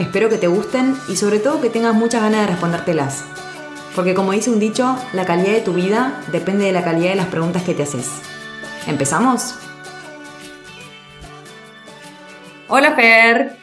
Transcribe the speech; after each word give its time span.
Espero 0.00 0.30
que 0.30 0.38
te 0.38 0.46
gusten 0.46 0.94
y 1.10 1.16
sobre 1.16 1.40
todo 1.40 1.60
que 1.60 1.68
tengas 1.68 1.94
muchas 1.94 2.22
ganas 2.22 2.40
de 2.40 2.46
respondértelas. 2.46 3.22
Porque 3.94 4.14
como 4.14 4.32
dice 4.32 4.48
un 4.48 4.58
dicho, 4.58 4.96
la 5.12 5.26
calidad 5.26 5.52
de 5.52 5.60
tu 5.60 5.74
vida 5.74 6.22
depende 6.32 6.64
de 6.64 6.72
la 6.72 6.82
calidad 6.82 7.10
de 7.10 7.16
las 7.16 7.26
preguntas 7.26 7.62
que 7.64 7.74
te 7.74 7.82
haces. 7.82 8.08
¿Empezamos? 8.86 9.56
Hola 12.68 12.94
Fer. 12.96 13.56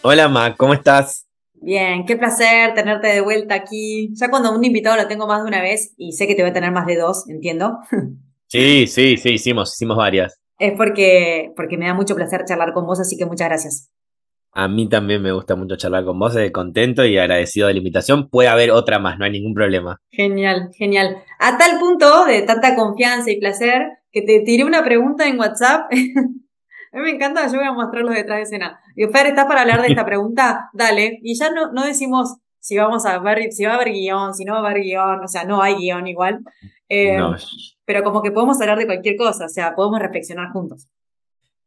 Hola 0.00 0.28
Ma, 0.28 0.56
¿cómo 0.56 0.72
estás? 0.72 1.26
Bien, 1.52 2.06
qué 2.06 2.16
placer 2.16 2.72
tenerte 2.72 3.08
de 3.08 3.20
vuelta 3.20 3.54
aquí. 3.54 4.08
Ya 4.14 4.30
cuando 4.30 4.56
un 4.56 4.64
invitado 4.64 4.96
lo 4.96 5.06
tengo 5.06 5.26
más 5.26 5.42
de 5.42 5.48
una 5.48 5.60
vez 5.60 5.92
y 5.98 6.12
sé 6.12 6.26
que 6.26 6.34
te 6.34 6.40
voy 6.40 6.50
a 6.50 6.54
tener 6.54 6.72
más 6.72 6.86
de 6.86 6.96
dos, 6.96 7.28
entiendo. 7.28 7.78
Sí, 8.50 8.86
sí, 8.86 9.18
sí, 9.18 9.32
hicimos, 9.32 9.74
hicimos 9.74 9.98
varias. 9.98 10.40
Es 10.58 10.72
porque, 10.74 11.52
porque 11.54 11.76
me 11.76 11.84
da 11.84 11.92
mucho 11.92 12.14
placer 12.14 12.46
charlar 12.46 12.72
con 12.72 12.86
vos, 12.86 12.98
así 12.98 13.18
que 13.18 13.26
muchas 13.26 13.48
gracias. 13.48 13.90
A 14.52 14.66
mí 14.66 14.88
también 14.88 15.22
me 15.22 15.32
gusta 15.32 15.54
mucho 15.54 15.76
charlar 15.76 16.04
con 16.04 16.18
vos, 16.18 16.34
de 16.34 16.50
contento 16.50 17.04
y 17.04 17.18
agradecido 17.18 17.68
de 17.68 17.74
la 17.74 17.78
invitación. 17.78 18.28
Puede 18.28 18.48
haber 18.48 18.70
otra 18.70 18.98
más, 18.98 19.18
no 19.18 19.24
hay 19.24 19.30
ningún 19.30 19.54
problema. 19.54 20.00
Genial, 20.10 20.70
genial. 20.76 21.18
A 21.38 21.58
tal 21.58 21.78
punto 21.78 22.24
de 22.24 22.42
tanta 22.42 22.74
confianza 22.74 23.30
y 23.30 23.38
placer 23.38 23.86
que 24.10 24.22
te 24.22 24.40
tiré 24.40 24.64
una 24.64 24.82
pregunta 24.82 25.26
en 25.26 25.38
WhatsApp. 25.38 25.90
a 25.92 26.96
mí 26.96 27.02
me 27.02 27.10
encanta, 27.10 27.46
yo 27.46 27.58
voy 27.58 27.66
a 27.66 27.72
mostrarlo 27.72 28.10
detrás 28.10 28.38
de 28.38 28.42
escena. 28.42 28.80
Y 28.96 29.06
Fer, 29.06 29.26
¿estás 29.26 29.46
para 29.46 29.60
hablar 29.60 29.82
de 29.82 29.88
esta 29.88 30.04
pregunta? 30.06 30.70
Dale. 30.72 31.18
Y 31.22 31.38
ya 31.38 31.50
no, 31.50 31.72
no 31.72 31.84
decimos 31.84 32.38
si 32.60 32.76
vamos 32.76 33.06
a 33.06 33.18
ver, 33.18 33.50
si 33.52 33.64
va 33.64 33.72
a 33.72 33.74
haber 33.76 33.92
guion, 33.92 34.34
si 34.34 34.44
no 34.44 34.54
va 34.54 34.58
a 34.58 34.70
haber 34.70 34.82
guion, 34.82 35.24
o 35.24 35.28
sea, 35.28 35.44
no 35.44 35.62
hay 35.62 35.76
guion 35.76 36.06
igual. 36.06 36.40
Eh, 36.88 37.16
No, 37.16 37.34
Pero 37.84 38.02
como 38.02 38.22
que 38.22 38.30
podemos 38.30 38.60
hablar 38.60 38.78
de 38.78 38.86
cualquier 38.86 39.16
cosa, 39.16 39.46
o 39.46 39.48
sea, 39.48 39.74
podemos 39.74 40.00
reflexionar 40.00 40.50
juntos. 40.50 40.86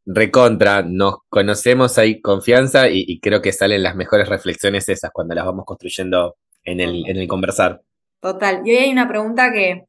Recontra, 0.04 0.82
nos 0.82 1.16
conocemos, 1.28 1.98
hay 1.98 2.20
confianza 2.20 2.88
y, 2.88 3.20
creo 3.20 3.40
que 3.40 3.52
salen 3.52 3.82
las 3.82 3.94
mejores 3.94 4.28
reflexiones 4.28 4.88
esas 4.88 5.10
cuando 5.12 5.34
las 5.34 5.44
vamos 5.44 5.64
construyendo 5.64 6.36
en 6.64 6.80
el, 6.80 7.06
en 7.08 7.16
el 7.16 7.28
conversar. 7.28 7.82
Total. 8.20 8.62
Y 8.64 8.70
hoy 8.70 8.76
hay 8.76 8.92
una 8.92 9.08
pregunta 9.08 9.52
que 9.52 9.86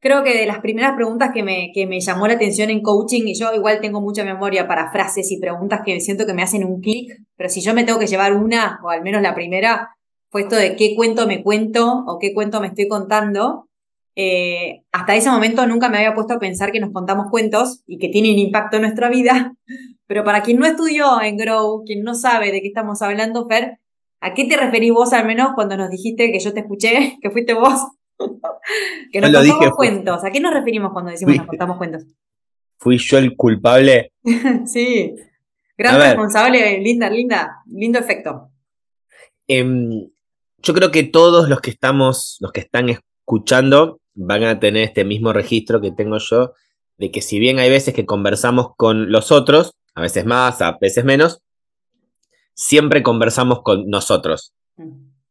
creo 0.00 0.22
que 0.22 0.38
de 0.38 0.46
las 0.46 0.60
primeras 0.60 0.94
preguntas 0.94 1.30
que 1.32 1.42
me, 1.42 1.70
que 1.74 1.86
me 1.86 2.00
llamó 2.00 2.26
la 2.26 2.34
atención 2.34 2.70
en 2.70 2.82
coaching, 2.82 3.22
y 3.26 3.34
yo 3.34 3.52
igual 3.54 3.80
tengo 3.80 4.00
mucha 4.00 4.24
memoria 4.24 4.68
para 4.68 4.92
frases 4.92 5.30
y 5.32 5.40
preguntas 5.40 5.80
que 5.84 6.00
siento 6.00 6.26
que 6.26 6.34
me 6.34 6.42
hacen 6.42 6.64
un 6.64 6.80
clic, 6.80 7.12
pero 7.36 7.48
si 7.48 7.60
yo 7.60 7.74
me 7.74 7.84
tengo 7.84 7.98
que 7.98 8.06
llevar 8.06 8.34
una, 8.34 8.78
o 8.84 8.90
al 8.90 9.02
menos 9.02 9.22
la 9.22 9.34
primera, 9.34 9.96
fue 10.30 10.42
esto 10.42 10.56
de 10.56 10.76
qué 10.76 10.94
cuento 10.94 11.26
me 11.26 11.42
cuento 11.42 12.04
o 12.06 12.18
qué 12.18 12.34
cuento 12.34 12.60
me 12.60 12.68
estoy 12.68 12.88
contando. 12.88 13.68
Eh, 14.18 14.82
hasta 14.92 15.14
ese 15.14 15.30
momento 15.30 15.66
nunca 15.66 15.90
me 15.90 15.98
había 15.98 16.14
puesto 16.14 16.32
a 16.32 16.38
pensar 16.38 16.72
que 16.72 16.80
nos 16.80 16.90
contamos 16.90 17.26
cuentos 17.30 17.82
y 17.86 17.98
que 17.98 18.08
tienen 18.08 18.38
impacto 18.38 18.76
en 18.76 18.82
nuestra 18.82 19.10
vida, 19.10 19.54
pero 20.06 20.24
para 20.24 20.42
quien 20.42 20.58
no 20.58 20.64
estudió 20.64 21.20
en 21.20 21.36
Grow, 21.36 21.84
quien 21.84 22.02
no 22.02 22.14
sabe 22.14 22.50
de 22.50 22.62
qué 22.62 22.68
estamos 22.68 23.02
hablando, 23.02 23.46
Fer, 23.46 23.78
¿a 24.20 24.32
qué 24.32 24.46
te 24.46 24.56
referís 24.56 24.92
vos 24.92 25.12
al 25.12 25.26
menos 25.26 25.50
cuando 25.54 25.76
nos 25.76 25.90
dijiste 25.90 26.32
que 26.32 26.40
yo 26.40 26.54
te 26.54 26.60
escuché, 26.60 27.18
que 27.22 27.30
fuiste 27.30 27.52
vos? 27.52 27.78
que 29.12 29.20
nos 29.20 29.30
contamos 29.30 29.60
dije, 29.60 29.70
cuentos. 29.76 30.24
¿A 30.24 30.30
qué 30.30 30.40
nos 30.40 30.54
referimos 30.54 30.92
cuando 30.92 31.10
decimos 31.10 31.32
Fui- 31.32 31.38
nos 31.38 31.46
contamos 31.48 31.76
cuentos? 31.76 32.04
¿Fui 32.78 32.96
yo 32.98 33.18
el 33.18 33.36
culpable? 33.36 34.12
sí. 34.66 35.14
Gran 35.78 36.00
responsable, 36.00 36.78
linda, 36.78 37.10
linda, 37.10 37.62
lindo 37.66 37.98
efecto. 37.98 38.48
Em, 39.46 40.08
yo 40.62 40.72
creo 40.74 40.90
que 40.90 41.02
todos 41.02 41.50
los 41.50 41.60
que 41.60 41.68
estamos, 41.70 42.38
los 42.40 42.50
que 42.50 42.60
están 42.60 42.88
escuchando, 42.88 44.00
van 44.16 44.42
a 44.44 44.58
tener 44.58 44.82
este 44.82 45.04
mismo 45.04 45.32
registro 45.32 45.80
que 45.80 45.92
tengo 45.92 46.18
yo, 46.18 46.54
de 46.98 47.10
que 47.10 47.22
si 47.22 47.38
bien 47.38 47.58
hay 47.58 47.70
veces 47.70 47.94
que 47.94 48.06
conversamos 48.06 48.68
con 48.76 49.12
los 49.12 49.30
otros, 49.30 49.72
a 49.94 50.00
veces 50.00 50.24
más, 50.26 50.60
a 50.62 50.76
veces 50.80 51.04
menos, 51.04 51.40
siempre 52.54 53.02
conversamos 53.02 53.62
con 53.62 53.88
nosotros. 53.88 54.52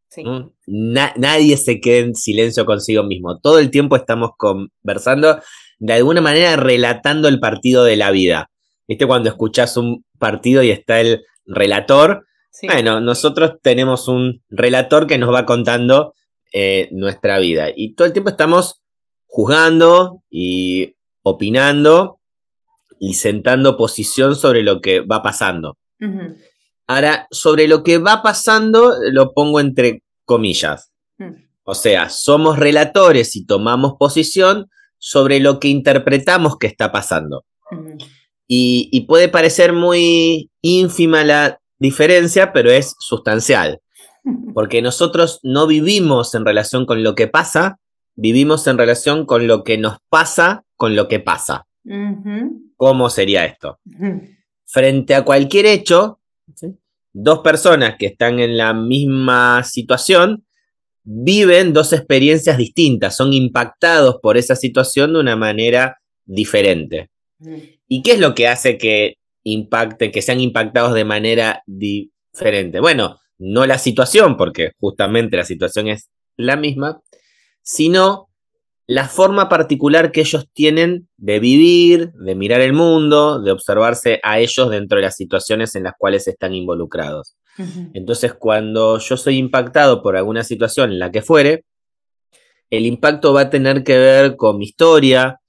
Sí. 0.10 0.24
¿no? 0.24 0.54
Na- 0.68 1.14
nadie 1.18 1.58
se 1.58 1.82
queda 1.82 2.06
en 2.06 2.16
silencio 2.16 2.66
consigo 2.66 3.04
mismo. 3.04 3.40
Todo 3.40 3.60
el 3.60 3.70
tiempo 3.72 3.96
estamos 3.96 4.32
conversando, 4.38 5.40
de 5.80 5.94
alguna 5.94 6.22
manera 6.22 6.56
relatando 6.56 7.28
el 7.28 7.40
partido 7.40 7.84
de 7.84 7.98
la 7.98 8.12
vida. 8.12 8.50
¿Viste 8.88 9.08
cuando 9.08 9.30
escuchás 9.30 9.76
un 9.78 10.06
partido 10.20 10.64
y 10.64 10.70
está 10.72 11.02
el 11.02 11.26
relator? 11.46 12.26
sí. 12.52 12.68
Bueno, 12.68 13.02
nosotros 13.02 13.56
tenemos 13.62 14.08
un 14.08 14.42
relator 14.50 15.08
que 15.08 15.18
nos 15.18 15.34
va 15.34 15.46
contando 15.46 16.14
eh, 16.52 16.90
nuestra 16.92 17.40
vida. 17.40 17.68
Y 17.76 17.94
todo 17.94 18.08
el 18.08 18.14
tiempo 18.14 18.30
estamos 18.30 18.82
juzgando 19.28 20.24
y 20.30 20.96
opinando 21.24 22.20
y 23.00 23.16
sentando 23.16 23.78
posición 23.78 24.36
sobre 24.36 24.64
lo 24.64 24.80
que 24.80 25.02
va 25.02 25.22
pasando. 25.22 25.78
Ahora, 26.88 27.28
sobre 27.32 27.68
lo 27.68 27.84
que 27.84 27.98
va 27.98 28.22
pasando, 28.22 28.94
lo 29.12 29.34
pongo 29.34 29.60
entre 29.60 30.04
comillas. 30.24 30.92
Mm. 31.18 31.34
O 31.64 31.74
sea, 31.74 32.10
somos 32.10 32.60
relatores 32.60 33.36
y 33.36 33.46
tomamos 33.46 33.96
posición 34.00 34.70
sobre 34.98 35.40
lo 35.40 35.60
que 35.60 35.68
interpretamos 35.68 36.58
que 36.58 36.68
está 36.68 36.92
pasando. 36.92 37.44
Y 38.48 39.02
puede 39.08 39.28
parecer 39.28 39.74
muy 39.74 40.52
ínfima 40.62 41.24
la 41.24 41.60
diferencia, 41.80 42.54
pero 42.54 42.72
es 42.72 42.96
sustancial. 43.00 43.82
Porque 44.54 44.82
nosotros 44.82 45.40
no 45.44 45.68
vivimos 45.68 46.34
en 46.36 46.46
relación 46.46 46.86
con 46.86 47.04
lo 47.04 47.16
que 47.16 47.28
pasa, 47.28 47.80
vivimos 48.16 48.66
en 48.68 48.78
relación 48.78 49.26
con 49.26 49.48
lo 49.48 49.64
que 49.64 49.78
nos 49.78 49.98
pasa 50.10 50.64
con 50.76 50.96
lo 50.96 51.08
que 51.08 51.20
pasa. 51.20 51.68
¿Cómo 52.76 53.10
sería 53.10 53.46
esto? 53.46 53.80
Frente 54.66 55.16
a 55.16 55.24
cualquier 55.24 55.68
hecho, 55.68 56.20
dos 57.14 57.40
personas 57.40 57.96
que 57.98 58.08
están 58.08 58.40
en 58.40 58.58
la 58.58 58.74
misma 58.74 59.64
situación 59.64 60.46
viven 61.06 61.72
dos 61.72 61.94
experiencias 61.94 62.58
distintas, 62.58 63.16
son 63.16 63.32
impactados 63.32 64.18
por 64.22 64.38
esa 64.38 64.56
situación 64.56 65.14
de 65.14 65.20
una 65.20 65.36
manera 65.36 66.02
diferente. 66.26 67.10
¿Y 67.88 68.02
qué 68.02 68.14
es 68.14 68.20
lo 68.20 68.34
que 68.34 68.48
hace 68.48 68.78
que 68.78 69.18
impacte, 69.44 70.12
que 70.12 70.24
sean 70.24 70.40
impactados 70.40 70.96
de 70.96 71.06
manera 71.06 71.62
diferente? 71.68 72.80
Bueno, 72.80 73.20
no 73.38 73.66
la 73.66 73.78
situación, 73.78 74.38
porque 74.38 74.72
justamente 74.80 75.38
la 75.38 75.46
situación 75.46 75.88
es 75.88 76.10
la 76.38 76.56
misma, 76.56 77.02
sino 77.62 78.30
la 78.88 79.08
forma 79.08 79.50
particular 79.50 80.12
que 80.12 80.22
ellos 80.22 80.48
tienen 80.54 81.08
de 81.18 81.40
vivir, 81.40 82.12
de 82.14 82.36
mirar 82.36 82.62
el 82.62 82.74
mundo, 82.74 83.42
de 83.42 83.52
observarse 83.52 84.20
a 84.22 84.40
ellos 84.40 84.70
dentro 84.70 84.98
de 84.98 85.04
las 85.04 85.16
situaciones 85.16 85.76
en 85.76 85.84
las 85.84 85.94
cuales 85.98 86.28
están 86.28 86.54
involucrados. 86.54 87.36
Entonces, 87.94 88.34
cuando 88.34 89.00
yo 89.00 89.18
soy 89.18 89.38
impactado 89.38 90.04
por 90.04 90.18
alguna 90.18 90.44
situación 90.44 90.92
en 90.92 91.00
la 91.00 91.12
que 91.12 91.22
fuere, 91.22 91.64
el 92.70 92.86
impacto 92.86 93.34
va 93.34 93.42
a 93.42 93.50
tener 93.50 93.84
que 93.84 93.98
ver 93.98 94.36
con 94.36 94.58
mi 94.58 94.66
historia, 94.66 95.40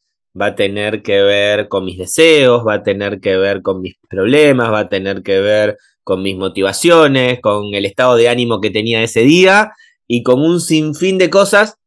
va 0.40 0.46
a 0.46 0.54
tener 0.54 1.02
que 1.02 1.22
ver 1.22 1.68
con 1.68 1.84
mis 1.84 1.98
deseos, 1.98 2.66
va 2.66 2.74
a 2.74 2.82
tener 2.82 3.20
que 3.20 3.36
ver 3.36 3.62
con 3.62 3.80
mis 3.80 3.96
problemas, 4.08 4.72
va 4.72 4.80
a 4.80 4.88
tener 4.88 5.22
que 5.22 5.40
ver 5.40 5.76
con 6.06 6.22
mis 6.22 6.36
motivaciones, 6.36 7.40
con 7.40 7.74
el 7.74 7.84
estado 7.84 8.14
de 8.14 8.28
ánimo 8.28 8.60
que 8.60 8.70
tenía 8.70 9.02
ese 9.02 9.22
día 9.22 9.72
y 10.06 10.22
con 10.22 10.40
un 10.40 10.60
sinfín 10.60 11.18
de 11.18 11.30
cosas 11.30 11.78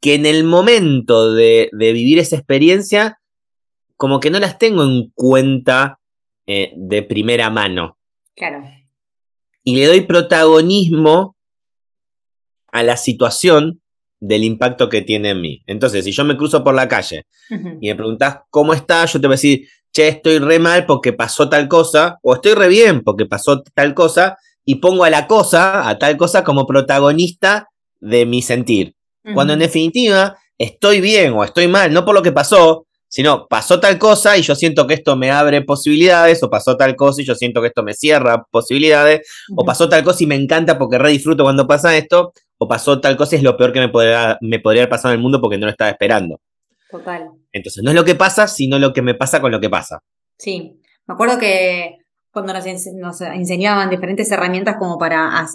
que 0.00 0.14
en 0.14 0.26
el 0.26 0.44
momento 0.44 1.34
de, 1.34 1.68
de 1.72 1.92
vivir 1.92 2.20
esa 2.20 2.36
experiencia, 2.36 3.18
como 3.96 4.20
que 4.20 4.30
no 4.30 4.38
las 4.38 4.58
tengo 4.58 4.84
en 4.84 5.10
cuenta 5.12 5.98
eh, 6.46 6.72
de 6.76 7.02
primera 7.02 7.50
mano 7.50 7.98
Claro. 8.36 8.62
y 9.64 9.74
le 9.74 9.86
doy 9.86 10.02
protagonismo 10.02 11.34
a 12.70 12.84
la 12.84 12.96
situación 12.96 13.80
del 14.20 14.44
impacto 14.44 14.88
que 14.88 15.02
tiene 15.02 15.30
en 15.30 15.40
mí. 15.40 15.62
Entonces, 15.66 16.04
si 16.04 16.12
yo 16.12 16.24
me 16.24 16.36
cruzo 16.36 16.62
por 16.62 16.74
la 16.74 16.86
calle 16.86 17.26
y 17.80 17.88
me 17.88 17.96
preguntás 17.96 18.36
cómo 18.50 18.72
estás, 18.72 19.12
yo 19.12 19.20
te 19.20 19.26
voy 19.26 19.34
a 19.34 19.38
decir, 19.40 19.66
che, 19.92 20.08
estoy 20.08 20.38
re 20.38 20.58
mal 20.58 20.86
porque 20.86 21.12
pasó 21.12 21.48
tal 21.48 21.68
cosa, 21.68 22.18
o 22.22 22.34
estoy 22.34 22.54
re 22.54 22.68
bien 22.68 23.02
porque 23.02 23.26
pasó 23.26 23.62
tal 23.74 23.94
cosa, 23.94 24.36
y 24.64 24.76
pongo 24.76 25.04
a 25.04 25.10
la 25.10 25.26
cosa, 25.26 25.88
a 25.88 25.98
tal 25.98 26.16
cosa, 26.16 26.44
como 26.44 26.66
protagonista 26.66 27.68
de 28.00 28.26
mi 28.26 28.42
sentir. 28.42 28.94
Cuando 29.34 29.52
en 29.52 29.60
definitiva 29.60 30.36
estoy 30.58 31.00
bien 31.00 31.32
o 31.34 31.44
estoy 31.44 31.68
mal, 31.68 31.92
no 31.92 32.04
por 32.04 32.14
lo 32.14 32.22
que 32.22 32.32
pasó, 32.32 32.86
sino 33.08 33.46
pasó 33.46 33.78
tal 33.78 33.98
cosa 33.98 34.36
y 34.38 34.42
yo 34.42 34.54
siento 34.54 34.86
que 34.86 34.94
esto 34.94 35.16
me 35.16 35.30
abre 35.30 35.62
posibilidades, 35.62 36.42
o 36.42 36.50
pasó 36.50 36.76
tal 36.76 36.96
cosa 36.96 37.22
y 37.22 37.24
yo 37.24 37.34
siento 37.34 37.60
que 37.60 37.68
esto 37.68 37.82
me 37.82 37.94
cierra 37.94 38.44
posibilidades, 38.50 39.28
o 39.54 39.64
pasó 39.64 39.88
tal 39.88 40.02
cosa 40.02 40.24
y 40.24 40.26
me 40.26 40.34
encanta 40.34 40.78
porque 40.78 40.98
re 40.98 41.10
disfruto 41.10 41.44
cuando 41.44 41.66
pasa 41.66 41.96
esto, 41.96 42.32
o 42.58 42.66
pasó 42.66 43.00
tal 43.00 43.16
cosa, 43.16 43.36
es 43.36 43.42
lo 43.42 43.56
peor 43.56 43.72
que 43.72 43.80
me 43.80 43.88
podría, 43.88 44.38
me 44.40 44.58
podría 44.60 44.82
haber 44.82 44.90
pasado 44.90 45.12
en 45.12 45.18
el 45.18 45.22
mundo 45.22 45.40
porque 45.40 45.58
no 45.58 45.66
lo 45.66 45.72
estaba 45.72 45.90
esperando. 45.90 46.40
Total. 46.92 47.30
Entonces, 47.52 47.82
no 47.82 47.90
es 47.90 47.96
lo 47.96 48.04
que 48.04 48.14
pasa, 48.14 48.46
sino 48.46 48.78
lo 48.78 48.92
que 48.92 49.00
me 49.00 49.14
pasa 49.14 49.40
con 49.40 49.50
lo 49.50 49.60
que 49.60 49.70
pasa. 49.70 50.00
Sí, 50.36 50.78
me 51.06 51.14
acuerdo 51.14 51.38
que 51.38 51.96
cuando 52.30 52.52
nos, 52.52 52.66
enseñaban 52.66 53.88
diferentes 53.88 54.30
herramientas 54.30 54.76
como 54.78 54.98
para 54.98 55.46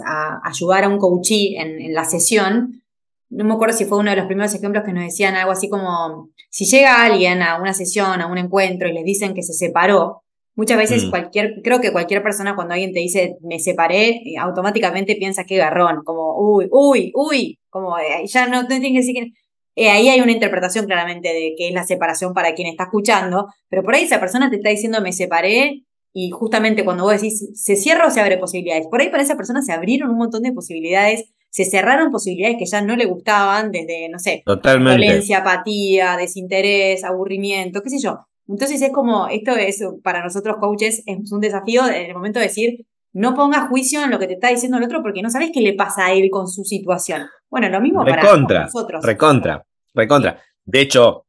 ayudar 0.44 0.84
a 0.84 0.90
un 0.90 0.98
coachee 0.98 1.56
en, 1.58 1.94
la 1.94 2.06
sesión, 2.06 2.82
no 3.30 3.46
me 3.46 3.54
acuerdo 3.54 3.78
si 3.78 3.86
fue 3.86 4.00
uno 4.00 4.10
de 4.10 4.18
los 4.18 4.26
primeros 4.26 4.54
ejemplos 4.56 4.84
que 4.84 4.94
nos 4.94 5.04
decían 5.04 5.36
algo 5.36 5.52
así 5.52 5.70
como, 5.70 6.30
si 6.50 6.66
llega 6.66 7.04
alguien 7.04 7.44
a 7.44 7.62
una 7.62 7.74
sesión, 7.76 8.20
a 8.20 8.26
un 8.26 8.38
encuentro 8.40 8.88
y 8.88 8.94
les 8.94 9.04
dicen 9.04 9.36
que 9.36 9.44
se 9.44 9.54
separó, 9.54 10.24
muchas 10.56 10.78
veces 10.78 11.06
mm. 11.06 11.10
cualquier, 11.12 11.62
creo 11.64 11.80
que 11.80 11.92
cualquier 11.92 12.24
persona 12.24 12.56
cuando 12.56 12.74
alguien 12.74 12.94
te 12.94 13.00
dice 13.00 13.38
me 13.42 13.60
separé, 13.60 14.10
eh, 14.10 14.38
automáticamente 14.40 15.16
piensa 15.16 15.44
que 15.44 15.58
garrón, 15.58 16.04
como 16.04 16.36
uy, 16.36 16.68
uy, 16.72 17.12
uy, 17.14 17.60
como 17.70 17.98
eh, 18.00 18.26
ya 18.26 18.48
no, 18.48 18.66
tiene 18.66 18.92
que 18.92 18.98
decir 18.98 19.14
que... 19.14 19.34
Eh, 19.78 19.90
ahí 19.90 20.10
hay 20.10 20.22
una 20.22 20.32
interpretación 20.32 20.88
claramente 20.88 21.30
de 21.30 21.54
qué 21.56 21.68
es 21.68 21.74
la 21.74 21.86
separación 21.86 22.34
para 22.34 22.56
quien 22.56 22.68
está 22.68 22.86
escuchando, 22.86 23.48
pero 23.70 23.84
por 23.84 23.94
ahí 23.94 24.04
esa 24.04 24.20
persona 24.20 24.50
te 24.50 24.56
está 24.56 24.70
diciendo 24.70 25.02
me 25.02 25.14
separé 25.14 25.84
y 26.14 26.32
justamente 26.32 26.84
cuando 26.84 27.04
vos 27.04 27.14
decís 27.14 27.52
se 27.54 27.76
cierra 27.76 28.08
o 28.08 28.10
se 28.10 28.20
abre 28.20 28.38
posibilidades, 28.38 28.88
por 28.88 29.02
ahí 29.02 29.10
para 29.10 29.22
esa 29.22 29.38
persona 29.38 29.62
se 29.62 29.72
abrieron 29.72 30.10
un 30.10 30.18
montón 30.18 30.42
de 30.42 30.52
posibilidades 30.52 31.32
se 31.50 31.66
cerraron 31.66 32.12
posibilidades 32.12 32.58
que 32.60 32.66
ya 32.66 32.82
no 32.82 32.96
le 32.96 33.06
gustaban, 33.06 33.72
desde, 33.72 34.10
no 34.10 34.20
sé, 34.20 34.44
violencia, 34.46 35.40
apatía, 35.40 36.18
desinterés, 36.18 37.04
aburrimiento, 37.04 37.82
qué 37.82 37.90
sé 37.90 38.00
yo. 38.00 38.20
Entonces 38.48 38.82
es 38.82 38.92
como, 38.92 39.28
esto 39.28 39.56
es 39.56 39.84
para 40.04 40.24
nosotros 40.24 40.58
coaches, 40.60 41.04
es 41.06 41.32
un 41.32 41.42
desafío 41.42 41.88
en 41.88 42.08
el 42.08 42.14
momento 42.14 42.40
de 42.40 42.46
decir, 42.46 42.86
no 43.14 43.34
pongas 43.34 43.70
juicio 43.70 44.04
en 44.04 44.12
lo 44.12 44.20
que 44.20 44.28
te 44.28 44.34
está 44.34 44.50
diciendo 44.50 44.78
el 44.78 44.84
otro 44.84 45.02
porque 45.02 45.22
no 45.22 45.30
sabes 45.30 45.52
qué 45.54 45.62
le 45.62 45.74
pasa 45.74 46.08
a 46.08 46.14
él 46.14 46.30
con 46.32 46.48
su 46.48 46.64
situación. 46.64 47.28
Bueno, 47.50 47.70
lo 47.70 47.82
mismo 47.82 48.06
para 48.06 48.22
nosotros. 48.22 49.04
Recontra, 49.04 49.66
recontra. 49.94 50.42
De 50.66 50.82
hecho, 50.82 51.26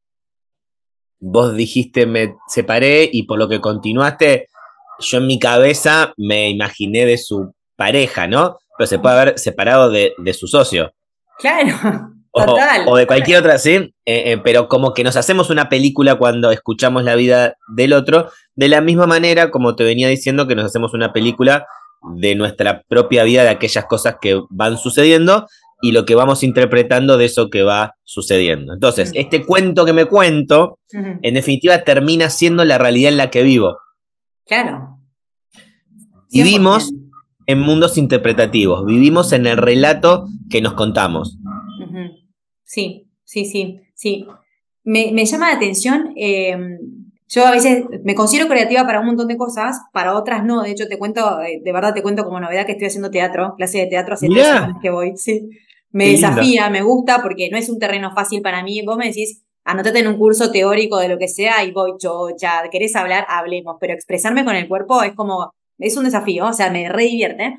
vos 1.20 1.54
dijiste 1.54 2.06
me 2.06 2.36
separé 2.46 3.08
y 3.10 3.24
por 3.24 3.38
lo 3.38 3.48
que 3.48 3.60
continuaste, 3.60 4.48
yo 5.00 5.18
en 5.18 5.26
mi 5.26 5.38
cabeza 5.38 6.12
me 6.16 6.50
imaginé 6.50 7.06
de 7.06 7.18
su 7.18 7.54
pareja, 7.76 8.26
¿no? 8.26 8.58
pero 8.78 8.86
se 8.86 8.98
puede 9.00 9.20
haber 9.20 9.38
separado 9.38 9.90
de, 9.90 10.14
su 10.32 10.46
socio. 10.46 10.94
Claro. 11.38 12.12
O, 12.42 12.46
total. 12.46 12.84
o 12.86 12.96
de 12.96 13.06
cualquier 13.06 13.38
otra, 13.38 13.58
sí, 13.58 13.70
eh, 13.74 13.92
eh, 14.04 14.40
pero 14.42 14.68
como 14.68 14.94
que 14.94 15.04
nos 15.04 15.16
hacemos 15.16 15.50
una 15.50 15.68
película 15.68 16.16
cuando 16.16 16.50
escuchamos 16.50 17.04
la 17.04 17.14
vida 17.14 17.54
del 17.68 17.92
otro, 17.92 18.30
de 18.54 18.68
la 18.68 18.80
misma 18.80 19.06
manera 19.06 19.50
como 19.50 19.76
te 19.76 19.84
venía 19.84 20.08
diciendo 20.08 20.46
que 20.46 20.54
nos 20.54 20.64
hacemos 20.64 20.94
una 20.94 21.12
película 21.12 21.66
de 22.14 22.34
nuestra 22.34 22.82
propia 22.88 23.24
vida, 23.24 23.42
de 23.42 23.50
aquellas 23.50 23.86
cosas 23.86 24.16
que 24.20 24.40
van 24.50 24.78
sucediendo 24.78 25.46
y 25.80 25.92
lo 25.92 26.04
que 26.04 26.14
vamos 26.14 26.42
interpretando 26.42 27.16
de 27.16 27.26
eso 27.26 27.50
que 27.50 27.62
va 27.62 27.94
sucediendo. 28.04 28.72
Entonces, 28.72 29.12
este 29.14 29.44
cuento 29.44 29.84
que 29.84 29.92
me 29.92 30.06
cuento, 30.06 30.78
en 30.90 31.34
definitiva, 31.34 31.84
termina 31.84 32.30
siendo 32.30 32.64
la 32.64 32.78
realidad 32.78 33.12
en 33.12 33.16
la 33.16 33.30
que 33.30 33.42
vivo. 33.42 33.78
Claro. 34.46 34.98
Vivimos 36.30 36.90
en 37.46 37.60
mundos 37.60 37.96
interpretativos, 37.96 38.84
vivimos 38.84 39.32
en 39.32 39.46
el 39.46 39.56
relato 39.56 40.26
que 40.50 40.60
nos 40.60 40.74
contamos. 40.74 41.37
Sí, 42.68 43.08
sí, 43.24 43.46
sí, 43.46 43.80
sí. 43.94 44.26
Me, 44.84 45.24
llama 45.24 45.48
la 45.48 45.56
atención, 45.56 46.12
em, 46.16 46.78
yo 47.26 47.46
a 47.46 47.50
veces 47.50 47.84
me 48.04 48.14
considero 48.14 48.46
creativa 48.46 48.84
para 48.84 49.00
un 49.00 49.06
montón 49.06 49.26
de 49.26 49.38
cosas, 49.38 49.80
para 49.90 50.14
otras 50.14 50.44
no, 50.44 50.62
de 50.62 50.70
hecho 50.70 50.86
te 50.86 50.98
cuento, 50.98 51.40
eh, 51.40 51.60
de 51.64 51.72
verdad 51.72 51.94
te 51.94 52.02
cuento 52.02 52.24
como 52.24 52.40
novedad 52.40 52.66
que 52.66 52.72
estoy 52.72 52.88
haciendo 52.88 53.10
teatro, 53.10 53.54
clase 53.56 53.78
de 53.78 53.86
teatro 53.86 54.14
hace 54.14 54.28
tres 54.28 54.46
años 54.46 54.76
que 54.82 54.90
voy, 54.90 55.16
sí. 55.16 55.48
Me 55.90 56.10
desafía, 56.10 56.68
me 56.68 56.82
gusta 56.82 57.22
porque 57.22 57.48
no 57.50 57.56
es 57.56 57.70
un 57.70 57.78
terreno 57.78 58.12
fácil 58.14 58.42
para 58.42 58.62
mí, 58.62 58.82
vos 58.84 58.98
me 58.98 59.06
decís, 59.06 59.42
anotate 59.64 60.00
en 60.00 60.08
un 60.08 60.18
curso 60.18 60.50
teórico 60.50 60.98
de 60.98 61.08
lo 61.08 61.18
que 61.18 61.28
sea 61.28 61.64
y 61.64 61.72
voy 61.72 61.92
chocha, 61.98 62.68
querés 62.70 62.94
hablar, 62.96 63.24
hablemos, 63.30 63.78
pero 63.80 63.94
expresarme 63.94 64.44
con 64.44 64.54
el 64.54 64.68
cuerpo 64.68 65.02
es 65.02 65.14
como 65.14 65.54
es 65.78 65.96
un 65.96 66.04
desafío, 66.04 66.46
o 66.46 66.52
sea, 66.52 66.70
me 66.70 66.88
re 66.90 67.04
divierte. 67.04 67.56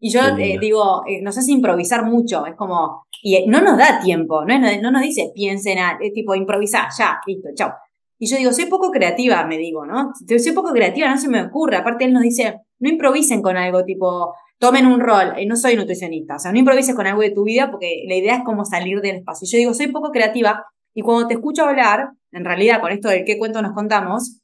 Y 0.00 0.10
yo 0.10 0.20
eh, 0.38 0.58
digo, 0.60 1.02
eh, 1.06 1.20
nos 1.22 1.36
hace 1.36 1.50
improvisar 1.50 2.04
mucho, 2.04 2.46
es 2.46 2.54
como, 2.54 3.06
y 3.22 3.34
eh, 3.34 3.44
no 3.48 3.60
nos 3.60 3.76
da 3.76 4.00
tiempo, 4.00 4.44
no, 4.44 4.58
no 4.58 4.90
nos 4.92 5.02
dice 5.02 5.32
piensen, 5.34 5.78
es 6.00 6.12
tipo 6.12 6.34
improvisar, 6.36 6.88
ya, 6.96 7.18
listo, 7.26 7.48
chao. 7.54 7.72
Y 8.16 8.26
yo 8.28 8.36
digo, 8.36 8.52
soy 8.52 8.66
poco 8.66 8.90
creativa, 8.90 9.44
me 9.44 9.58
digo, 9.58 9.86
¿no? 9.86 10.12
Soy 10.26 10.52
poco 10.52 10.72
creativa, 10.72 11.08
no 11.08 11.18
se 11.18 11.28
me 11.28 11.40
ocurre. 11.40 11.76
Aparte, 11.76 12.04
él 12.04 12.12
nos 12.12 12.24
dice, 12.24 12.62
no 12.80 12.88
improvisen 12.88 13.42
con 13.42 13.56
algo, 13.56 13.84
tipo, 13.84 14.34
tomen 14.58 14.86
un 14.86 14.98
rol. 14.98 15.34
no 15.46 15.56
soy 15.56 15.76
nutricionista, 15.76 16.34
o 16.34 16.38
sea, 16.40 16.50
no 16.50 16.58
improvises 16.58 16.96
con 16.96 17.06
algo 17.06 17.22
de 17.22 17.30
tu 17.30 17.44
vida 17.44 17.70
porque 17.70 18.04
la 18.08 18.16
idea 18.16 18.36
es 18.38 18.44
como 18.44 18.64
salir 18.64 19.00
del 19.00 19.16
espacio. 19.16 19.46
Y 19.46 19.50
yo 19.52 19.58
digo, 19.58 19.74
soy 19.74 19.88
poco 19.92 20.10
creativa 20.10 20.64
y 20.94 21.02
cuando 21.02 21.28
te 21.28 21.34
escucho 21.34 21.64
hablar, 21.64 22.08
en 22.32 22.44
realidad, 22.44 22.80
con 22.80 22.90
esto 22.90 23.08
del 23.08 23.24
qué 23.24 23.38
cuento 23.38 23.62
nos 23.62 23.72
contamos, 23.72 24.40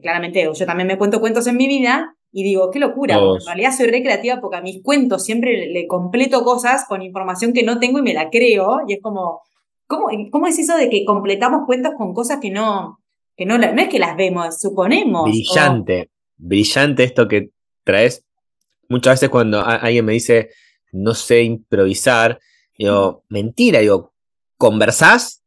claramente 0.00 0.48
yo 0.54 0.66
también 0.66 0.86
me 0.86 0.96
cuento 0.96 1.20
cuentos 1.20 1.46
en 1.48 1.56
mi 1.58 1.66
vida, 1.66 2.16
y 2.38 2.42
digo, 2.42 2.70
qué 2.70 2.78
locura, 2.78 3.14
en 3.14 3.46
realidad 3.46 3.70
soy 3.74 3.86
recreativa 3.86 4.42
porque 4.42 4.58
a 4.58 4.60
mis 4.60 4.82
cuentos 4.82 5.24
siempre 5.24 5.68
le, 5.68 5.86
completo 5.86 6.44
cosas 6.44 6.84
con 6.86 7.00
información 7.00 7.54
que 7.54 7.62
no 7.62 7.78
tengo 7.78 8.00
y 8.00 8.02
me 8.02 8.12
la 8.12 8.28
creo. 8.28 8.80
Y 8.86 8.92
es 8.92 8.98
como, 9.00 9.40
¿cómo, 9.86 10.08
cómo 10.30 10.46
es 10.46 10.58
eso 10.58 10.76
de 10.76 10.90
que 10.90 11.06
completamos 11.06 11.62
cuentos 11.64 11.94
con 11.96 12.12
cosas 12.12 12.38
que 12.38 12.50
no, 12.50 12.98
que 13.38 13.46
no, 13.46 13.56
no 13.56 13.80
es 13.80 13.88
que 13.88 13.98
las 13.98 14.18
vemos, 14.18 14.60
suponemos? 14.60 15.30
Brillante, 15.30 16.10
brillante 16.36 17.04
esto 17.04 17.26
que 17.26 17.48
traes. 17.84 18.22
Muchas 18.90 19.14
veces 19.14 19.30
cuando 19.30 19.64
alguien 19.64 20.04
me 20.04 20.12
dice, 20.12 20.50
no 20.92 21.14
sé 21.14 21.42
improvisar, 21.42 22.38
digo, 22.76 23.24
mentira, 23.30 23.80
digo, 23.80 24.12
¿conversás? 24.58 25.42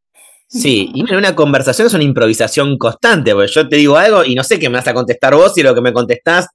Sí, 0.48 0.90
y 0.96 1.04
una 1.14 1.36
conversación 1.36 1.86
es 1.86 1.94
una 1.94 2.04
improvisación 2.04 2.80
constante, 2.80 3.36
porque 3.36 3.52
yo 3.52 3.70
te 3.70 3.76
digo 3.76 3.96
algo 3.96 4.26
y 4.26 4.34
no 4.34 4.44
sé 4.44 4.58
qué 4.58 4.70
me 4.70 4.78
vas 4.78 4.88
a 4.88 4.96
contestar 4.96 5.36
vos 5.36 5.56
y 5.56 5.62
lo 5.62 5.76
que 5.76 5.82
me 5.82 5.94
contestás 5.94 6.48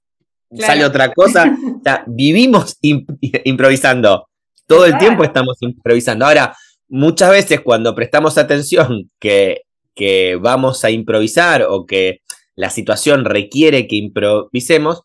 sale 0.58 0.84
otra 0.84 1.12
cosa. 1.12 1.44
o 1.78 1.82
sea, 1.82 2.04
vivimos 2.06 2.76
improvisando. 2.80 4.28
Todo 4.66 4.86
el 4.86 4.96
tiempo 4.98 5.24
estamos 5.24 5.56
improvisando. 5.60 6.26
Ahora, 6.26 6.56
muchas 6.88 7.30
veces 7.30 7.60
cuando 7.60 7.94
prestamos 7.94 8.38
atención 8.38 9.10
que, 9.18 9.62
que 9.94 10.36
vamos 10.40 10.84
a 10.84 10.90
improvisar 10.90 11.66
o 11.68 11.86
que 11.86 12.20
la 12.56 12.70
situación 12.70 13.24
requiere 13.24 13.86
que 13.86 13.96
improvisemos, 13.96 15.02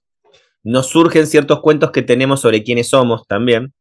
nos 0.64 0.88
surgen 0.88 1.26
ciertos 1.26 1.62
cuentos 1.62 1.92
que 1.92 2.02
tenemos 2.02 2.42
sobre 2.42 2.64
quiénes 2.64 2.90
somos 2.90 3.26
también. 3.28 3.74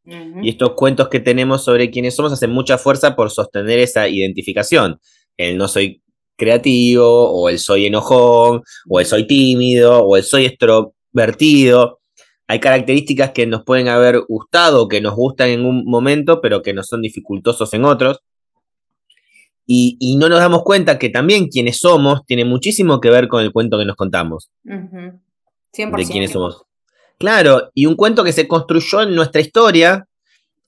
Y 0.43 0.49
estos 0.51 0.73
cuentos 0.75 1.09
que 1.09 1.21
tenemos 1.21 1.65
sobre 1.65 1.91
quiénes 1.91 2.15
somos 2.15 2.33
hacen 2.33 2.51
mucha 2.51 2.79
fuerza 2.79 3.17
por 3.17 3.31
sostener 3.31 3.79
esa 3.81 4.09
identificación. 4.09 4.99
El 5.37 5.59
no 5.59 5.69
soy 5.69 6.03
creativo, 6.37 7.31
o 7.33 7.49
el 7.49 7.59
soy 7.59 7.87
enojón, 7.87 8.63
o 8.89 9.01
el 9.01 9.07
soy 9.07 9.27
tímido, 9.27 9.99
o 10.05 10.17
el 10.17 10.23
soy 10.23 10.47
estro 10.47 10.95
vertido. 11.13 12.01
Hay 12.47 12.61
características 12.61 13.33
que 13.33 13.47
nos 13.47 13.65
pueden 13.65 13.89
haber 13.89 14.21
gustado, 14.27 14.89
que 14.89 15.01
nos 15.01 15.15
gustan 15.15 15.51
en 15.51 15.67
un 15.67 15.85
momento, 15.85 16.41
pero 16.41 16.63
que 16.63 16.73
no 16.73 16.83
son 16.83 17.03
dificultosos 17.03 17.73
en 17.75 17.85
otros. 17.85 18.21
Y, 19.71 20.17
no 20.19 20.31
nos 20.31 20.39
damos 20.39 20.63
cuenta 20.63 20.99
que 20.99 21.11
también 21.11 21.49
quienes 21.49 21.79
somos 21.79 22.25
tiene 22.25 22.47
muchísimo 22.47 23.01
que 23.01 23.11
ver 23.11 23.29
con 23.29 23.43
el 23.43 23.53
cuento 23.53 23.79
que 23.79 23.85
nos 23.85 23.97
contamos. 23.97 24.51
De 26.07 26.07
quiénes 26.07 26.31
somos. 26.31 26.63
Claro, 27.19 27.71
y 27.75 27.85
un 27.85 27.95
cuento 27.95 28.25
que 28.25 28.33
se 28.33 28.49
construyó 28.49 29.03
en 29.03 29.15
nuestra 29.15 29.43
historia. 29.43 30.09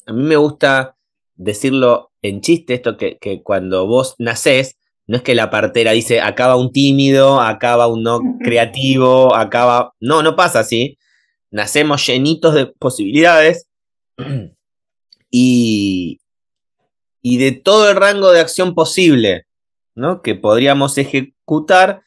A 0.05 0.13
mí 0.13 0.23
me 0.23 0.37
gusta 0.37 0.97
decirlo 1.35 2.11
en 2.21 2.43
chiste, 2.43 2.75
esto 2.75 2.99
que, 2.99 3.17
que 3.19 3.43
cuando 3.43 3.87
vos 3.87 4.17
nacés, 4.19 4.77
no 5.11 5.17
es 5.17 5.25
que 5.25 5.35
la 5.35 5.51
partera 5.51 5.91
dice, 5.91 6.21
acaba 6.21 6.55
un 6.55 6.71
tímido, 6.71 7.41
acaba 7.41 7.89
un 7.89 8.05
no 8.05 8.21
creativo, 8.45 9.35
acaba... 9.35 9.93
No, 9.99 10.23
no 10.23 10.37
pasa 10.37 10.61
así. 10.61 10.99
Nacemos 11.51 12.07
llenitos 12.07 12.55
de 12.55 12.67
posibilidades 12.67 13.67
y, 15.33 16.21
y 17.23 17.39
de 17.39 17.51
todo 17.51 17.91
el 17.91 17.97
rango 17.97 18.31
de 18.31 18.39
acción 18.39 18.77
posible 18.77 19.47
¿no? 19.97 20.23
que 20.23 20.37
podríamos 20.37 20.97
ejecutar, 20.97 22.03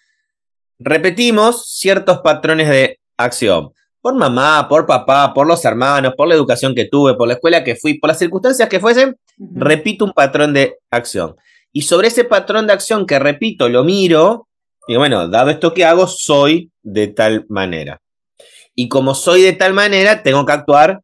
repetimos 0.80 1.74
ciertos 1.74 2.20
patrones 2.20 2.70
de 2.70 3.02
acción. 3.18 3.74
Por 4.00 4.16
mamá, 4.16 4.66
por 4.70 4.86
papá, 4.86 5.34
por 5.34 5.46
los 5.46 5.66
hermanos, 5.66 6.14
por 6.16 6.30
la 6.30 6.36
educación 6.36 6.74
que 6.74 6.86
tuve, 6.86 7.16
por 7.16 7.28
la 7.28 7.34
escuela 7.34 7.66
que 7.66 7.76
fui, 7.76 8.00
por 8.00 8.08
las 8.08 8.20
circunstancias 8.20 8.70
que 8.70 8.80
fuesen, 8.80 9.18
repito 9.38 10.06
un 10.06 10.14
patrón 10.14 10.54
de 10.54 10.78
acción. 10.90 11.36
Y 11.74 11.82
sobre 11.82 12.08
ese 12.08 12.24
patrón 12.24 12.68
de 12.68 12.74
acción 12.74 13.06
que 13.06 13.20
repito, 13.20 13.68
lo 13.68 13.84
miro, 13.84 14.48
y 14.88 14.96
bueno, 14.96 15.28
dado 15.28 15.50
esto 15.50 15.74
que 15.74 15.84
hago, 15.84 16.08
soy 16.08 16.72
de 16.84 17.08
tal 17.08 17.46
manera. 17.50 18.00
Y 18.76 18.88
como 18.88 19.16
soy 19.16 19.42
de 19.42 19.54
tal 19.54 19.74
manera, 19.74 20.24
tengo 20.24 20.46
que 20.46 20.52
actuar 20.54 21.02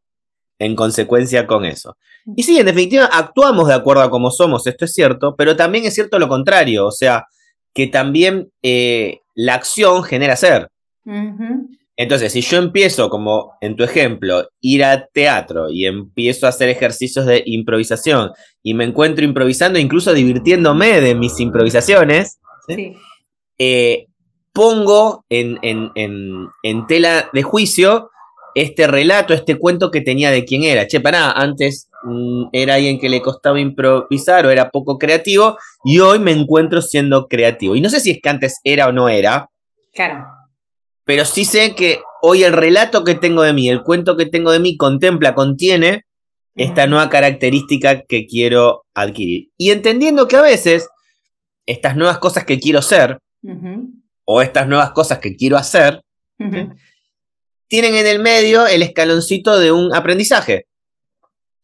en 0.59 0.75
consecuencia 0.75 1.47
con 1.47 1.65
eso. 1.65 1.97
Y 2.35 2.43
sí, 2.43 2.59
en 2.59 2.65
definitiva, 2.65 3.05
actuamos 3.05 3.67
de 3.67 3.73
acuerdo 3.73 4.03
a 4.03 4.09
cómo 4.09 4.29
somos, 4.29 4.67
esto 4.67 4.85
es 4.85 4.93
cierto, 4.93 5.35
pero 5.35 5.55
también 5.55 5.85
es 5.85 5.95
cierto 5.95 6.19
lo 6.19 6.27
contrario, 6.27 6.85
o 6.85 6.91
sea, 6.91 7.25
que 7.73 7.87
también 7.87 8.51
eh, 8.61 9.19
la 9.35 9.55
acción 9.55 10.03
genera 10.03 10.35
ser. 10.35 10.69
Entonces, 11.99 12.31
si 12.31 12.39
yo 12.39 12.59
empiezo, 12.59 13.09
como 13.09 13.57
en 13.59 13.75
tu 13.75 13.83
ejemplo, 13.83 14.47
ir 14.61 14.85
a 14.85 15.07
teatro 15.07 15.69
y 15.69 15.85
empiezo 15.85 16.45
a 16.45 16.49
hacer 16.49 16.69
ejercicios 16.69 17.25
de 17.25 17.43
improvisación 17.45 18.31
y 18.63 18.73
me 18.73 18.85
encuentro 18.85 19.25
improvisando, 19.25 19.79
incluso 19.79 20.13
divirtiéndome 20.13 21.01
de 21.01 21.13
mis 21.13 21.37
improvisaciones, 21.41 22.39
eh, 23.57 24.07
pongo 24.53 25.25
en, 25.27 25.59
en, 25.61 26.87
tela 26.87 27.29
de 27.33 27.43
juicio 27.43 28.11
este 28.55 28.87
relato, 28.87 29.33
este 29.33 29.55
cuento 29.55 29.91
que 29.91 29.99
tenía 29.99 30.31
de 30.31 30.45
quién 30.45 30.63
era. 30.63 30.87
Che, 30.87 31.01
pará, 31.01 31.31
antes 31.31 31.89
mm, 32.03 32.45
era 32.53 32.75
alguien 32.75 32.97
que 32.97 33.09
le 33.09 33.21
costaba 33.21 33.59
improvisar 33.59 34.45
o 34.45 34.51
era 34.51 34.69
poco 34.71 34.97
creativo 34.97 35.57
y 35.83 35.99
hoy 35.99 36.19
me 36.19 36.31
encuentro 36.31 36.81
siendo 36.81 37.27
creativo. 37.27 37.75
Y 37.75 37.81
no 37.81 37.89
sé 37.89 37.99
si 37.99 38.11
es 38.11 38.19
que 38.23 38.29
antes 38.29 38.61
era 38.63 38.87
o 38.87 38.93
no 38.93 39.09
era. 39.09 39.49
Claro 39.91 40.38
pero 41.09 41.25
sí 41.25 41.43
sé 41.43 41.73
que 41.73 42.03
hoy 42.21 42.43
el 42.43 42.53
relato 42.53 43.03
que 43.03 43.15
tengo 43.15 43.41
de 43.41 43.51
mí, 43.51 43.67
el 43.67 43.81
cuento 43.81 44.15
que 44.15 44.27
tengo 44.27 44.51
de 44.51 44.59
mí, 44.59 44.77
contempla, 44.77 45.33
contiene 45.33 46.05
esta 46.53 46.85
nueva 46.85 47.09
característica 47.09 48.03
que 48.03 48.27
quiero 48.27 48.85
adquirir. 48.93 49.49
Y 49.57 49.71
entendiendo 49.71 50.27
que 50.27 50.35
a 50.35 50.43
veces 50.43 50.87
estas 51.65 51.95
nuevas 51.95 52.19
cosas 52.19 52.45
que 52.45 52.59
quiero 52.59 52.83
ser, 52.83 53.17
o 54.23 54.43
estas 54.43 54.67
nuevas 54.67 54.91
cosas 54.91 55.17
que 55.17 55.35
quiero 55.35 55.57
hacer, 55.57 56.03
tienen 57.67 57.95
en 57.95 58.05
el 58.05 58.19
medio 58.19 58.67
el 58.67 58.83
escaloncito 58.83 59.57
de 59.57 59.71
un 59.71 59.91
aprendizaje. 59.95 60.67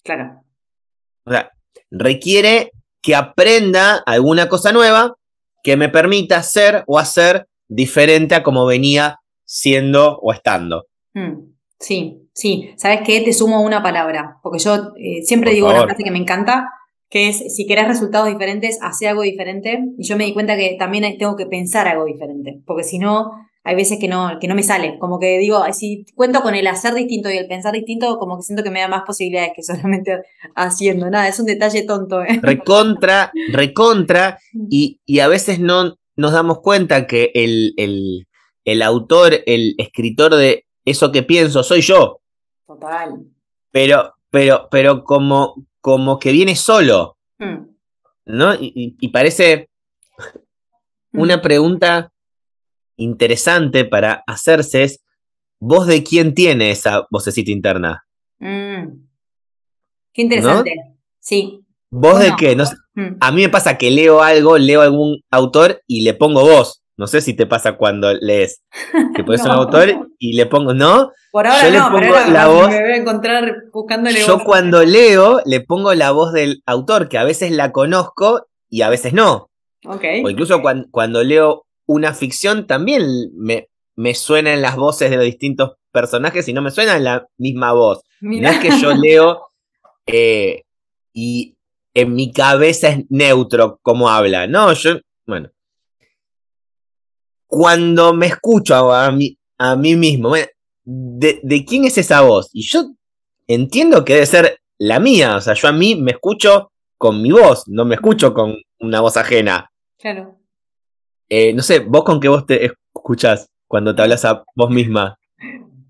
Claro. 0.04 0.42
O 1.24 1.30
sea, 1.32 1.52
requiere 1.92 2.72
que 3.00 3.14
aprenda 3.14 4.02
alguna 4.08 4.50
cosa 4.50 4.72
nueva 4.72 5.14
que 5.62 5.78
me 5.78 5.90
permita 5.90 6.42
ser 6.42 6.84
o 6.88 6.98
hacer 6.98 7.48
diferente 7.68 8.34
a 8.34 8.42
como 8.42 8.66
venía 8.66 9.20
siendo 9.46 10.18
o 10.20 10.34
estando. 10.34 10.88
Mm, 11.14 11.54
sí, 11.80 12.30
sí. 12.34 12.72
¿Sabes 12.78 13.02
qué? 13.06 13.22
Te 13.22 13.34
sumo 13.34 13.62
una 13.62 13.82
palabra, 13.82 14.40
porque 14.44 14.60
yo 14.60 14.94
eh, 14.98 15.22
siempre 15.24 15.52
digo 15.52 15.70
una 15.70 15.84
frase 15.84 16.04
que 16.04 16.12
me 16.12 16.20
encanta, 16.20 16.70
que 17.10 17.30
es, 17.30 17.56
si 17.56 17.66
querés 17.66 17.88
resultados 17.88 18.28
diferentes, 18.28 18.80
hace 18.82 19.08
algo 19.08 19.22
diferente. 19.22 19.80
Y 19.98 20.04
yo 20.04 20.18
me 20.18 20.26
di 20.26 20.34
cuenta 20.34 20.58
que 20.58 20.76
también 20.78 21.18
tengo 21.18 21.36
que 21.36 21.46
pensar 21.46 21.88
algo 21.88 22.06
diferente, 22.06 22.62
porque 22.66 22.84
si 22.84 23.00
no, 23.00 23.32
hay 23.66 23.76
veces 23.76 23.98
que 24.00 24.08
no, 24.08 24.38
que 24.40 24.48
no 24.48 24.54
me 24.54 24.62
sale. 24.62 25.00
Como 25.00 25.20
que 25.20 25.40
digo, 25.40 25.62
si 25.74 26.06
cuento 26.14 26.42
con 26.42 26.54
el 26.54 26.68
hacer 26.68 26.94
distinto 26.94 27.32
y 27.32 27.38
el 27.38 27.48
pensar 27.48 27.74
distinto, 27.74 28.20
como 28.20 28.38
que 28.38 28.44
siento 28.44 28.64
que 28.64 28.70
me 28.70 28.80
da 28.80 28.88
más 28.88 29.02
posibilidades 29.06 29.54
que 29.56 29.64
solamente 29.64 30.22
haciendo. 30.56 31.10
Nada, 31.10 31.28
es 31.28 31.40
un 31.40 31.48
detalle 31.48 31.82
tonto. 31.84 32.22
¿eh? 32.22 32.40
Recontra, 32.42 33.32
recontra, 33.52 34.38
y, 34.70 35.02
y 35.06 35.20
a 35.20 35.28
veces 35.28 35.60
no 35.60 35.98
nos 36.16 36.32
damos 36.32 36.60
cuenta 36.62 37.08
que 37.08 37.32
el, 37.34 37.74
el, 37.78 38.28
el 38.66 38.82
autor, 38.82 39.36
el 39.46 39.76
escritor 39.78 40.36
de 40.36 40.66
eso 40.84 41.12
que 41.12 41.24
pienso 41.24 41.64
soy 41.64 41.82
yo. 41.82 42.20
Total. 42.68 43.24
Pero, 43.72 44.16
pero, 44.30 44.68
pero 44.70 45.04
como, 45.04 45.68
como 45.80 46.20
que 46.20 46.32
viene 46.32 46.56
solo. 46.56 47.18
Hmm. 47.38 47.68
¿No? 48.26 48.56
Y, 48.60 49.08
parece 49.10 49.70
hmm. 51.12 51.20
una 51.20 51.42
pregunta 51.42 52.12
interesante 52.98 53.86
para 53.86 54.24
hacerse 54.26 54.84
es, 54.84 55.04
¿vos 55.60 55.86
de 55.86 56.04
quién 56.04 56.34
tiene 56.34 56.72
esa 56.72 57.06
vocecita 57.12 57.52
interna? 57.52 58.06
Hmm. 58.40 59.06
Qué 60.12 60.22
interesante. 60.24 60.74
Sí. 61.20 61.62
¿Vos 61.92 62.20
de 62.20 62.34
qué? 62.38 62.56
No, 62.56 62.66
A 63.20 63.32
mí 63.32 63.42
me 63.42 63.50
pasa 63.50 63.78
que 63.78 63.92
leo 63.92 64.22
algo, 64.22 64.58
leo 64.58 64.82
algún 64.82 65.22
autor 65.30 65.82
y 65.88 66.02
le 66.02 66.14
pongo 66.14 66.42
voz. 66.42 66.85
No 66.98 67.08
sé 67.08 67.22
si 67.22 67.34
te 67.34 67.46
pasa 67.46 67.74
cuando 67.74 68.14
lees 68.14 68.62
que 69.16 69.24
puedes 69.24 69.42
ser 69.42 69.52
un 69.54 69.58
autor 69.58 70.10
y 70.18 70.34
le 70.34 70.46
pongo, 70.46 70.74
¿no? 70.74 71.12
Por 71.32 71.48
ahora 71.48 71.70
yo 71.70 71.90
no, 71.90 72.00
le 72.00 72.08
pongo 72.08 72.32
la 72.32 72.48
voz. 72.48 72.70
Me 72.70 72.82
voy 72.82 72.92
a 72.92 72.96
encontrar 72.96 73.56
buscándole 73.74 74.22
Yo 74.26 74.44
cuando 74.44 74.84
leo 74.84 75.42
le 75.46 75.62
pongo 75.62 75.94
la 75.94 76.12
voz 76.12 76.32
del 76.32 76.64
autor, 76.66 77.10
que 77.10 77.18
a 77.18 77.24
veces 77.24 77.52
la 77.52 77.72
conozco 77.72 78.48
y 78.70 78.82
a 78.82 78.90
veces 78.90 79.14
no. 79.14 79.50
Okay. 79.86 80.24
O 80.24 80.30
incluso 80.30 80.62
cuando, 80.62 81.24
leo 81.24 81.66
una 81.86 82.14
ficción 82.14 82.66
también 82.66 83.30
me, 83.36 83.68
me 83.96 84.16
suenan 84.16 84.62
las 84.62 84.78
voces 84.78 85.10
de 85.10 85.18
los 85.18 85.26
distintos 85.26 85.74
personajes 85.92 86.48
y 86.48 86.54
no 86.54 86.62
me 86.62 86.72
suena 86.72 86.98
la 87.00 87.28
misma 87.38 87.74
voz. 87.74 88.04
No 88.22 88.50
es 88.50 88.60
que 88.60 88.72
yo 88.80 88.94
leo 88.96 89.48
eh, 90.08 90.64
y 91.14 91.56
en 91.94 92.14
mi 92.14 92.32
cabeza 92.32 92.90
es 92.90 93.06
neutro 93.10 93.80
como 93.82 94.10
habla. 94.10 94.48
No, 94.48 94.74
yo, 94.74 95.00
bueno, 95.26 95.50
cuando 97.56 98.14
me 98.14 98.26
escucho 98.26 98.94
a 98.94 99.10
mí, 99.14 99.38
a 99.58 99.78
mí 99.78 99.96
mismo, 99.96 100.34
de, 100.84 101.66
quién 101.66 101.86
es 101.86 101.98
esa 101.98 102.20
voz? 102.20 102.50
Y 102.52 102.64
yo 102.64 102.92
entiendo 103.48 104.04
que 104.04 104.16
debe 104.16 104.26
ser 104.26 104.60
la 104.78 105.00
mía, 105.00 105.38
o 105.38 105.42
sea, 105.42 105.54
yo 105.54 105.70
a 105.70 105.72
mí 105.72 105.96
me 105.96 106.12
escucho 106.12 106.74
con 106.98 107.22
mi 107.22 107.32
voz, 107.32 107.64
no 107.68 107.86
me 107.86 107.96
escucho 107.96 108.34
con 108.34 108.58
una 108.82 109.00
voz 109.00 109.16
ajena. 109.16 109.72
Claro. 109.98 110.38
Eh, 111.30 111.54
no 111.54 111.62
sé, 111.62 111.80
vos 111.80 112.04
con 112.04 112.20
qué 112.20 112.28
voz 112.28 112.46
te 112.46 112.66
escuchas 112.66 113.48
cuando 113.70 113.96
te 113.96 114.02
hablas 114.02 114.26
a 114.26 114.44
vos 114.54 114.70
misma. 114.70 115.18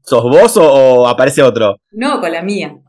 ¿Sos 0.04 0.22
vos 0.22 0.58
o, 0.58 1.08
aparece 1.08 1.42
otro? 1.42 1.78
No, 1.90 2.22
con 2.22 2.32
la 2.32 2.44
mía. 2.44 2.80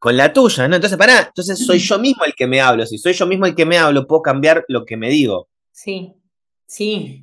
Con 0.00 0.16
la 0.16 0.32
tuya, 0.32 0.66
¿no? 0.66 0.74
Entonces, 0.74 0.98
pará, 0.98 1.26
entonces 1.28 1.64
soy 1.64 1.78
yo 1.78 1.96
mismo 2.00 2.24
el 2.24 2.34
que 2.34 2.48
me 2.48 2.60
hablo. 2.60 2.84
Si 2.86 2.98
soy 2.98 3.12
yo 3.12 3.24
mismo 3.24 3.46
el 3.46 3.54
que 3.54 3.64
me 3.64 3.78
hablo, 3.78 4.04
puedo 4.04 4.20
cambiar 4.20 4.64
lo 4.66 4.84
que 4.84 4.96
me 4.96 5.10
digo. 5.10 5.46
Sí, 5.70 6.12
sí. 6.66 7.22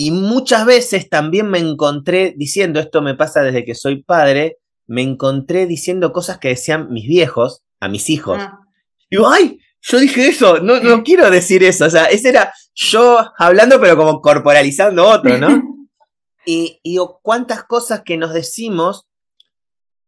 Y 0.00 0.12
muchas 0.12 0.64
veces 0.64 1.10
también 1.10 1.50
me 1.50 1.58
encontré 1.58 2.32
diciendo, 2.36 2.78
esto 2.78 3.02
me 3.02 3.16
pasa 3.16 3.42
desde 3.42 3.64
que 3.64 3.74
soy 3.74 4.04
padre, 4.04 4.58
me 4.86 5.02
encontré 5.02 5.66
diciendo 5.66 6.12
cosas 6.12 6.38
que 6.38 6.50
decían 6.50 6.92
mis 6.92 7.08
viejos 7.08 7.64
a 7.80 7.88
mis 7.88 8.08
hijos. 8.08 8.38
Ah. 8.40 8.60
Digo, 9.10 9.28
ay, 9.28 9.58
yo 9.80 9.98
dije 9.98 10.28
eso, 10.28 10.60
no, 10.60 10.78
no 10.78 11.02
quiero 11.04 11.28
decir 11.28 11.64
eso. 11.64 11.86
O 11.86 11.90
sea, 11.90 12.04
ese 12.04 12.28
era 12.28 12.54
yo 12.74 13.18
hablando, 13.38 13.80
pero 13.80 13.96
como 13.96 14.20
corporalizando 14.20 15.04
otro, 15.04 15.36
¿no? 15.36 15.48
y, 16.46 16.78
y 16.84 16.90
digo, 16.92 17.18
cuántas 17.20 17.64
cosas 17.64 18.02
que 18.04 18.16
nos 18.16 18.32
decimos 18.32 19.07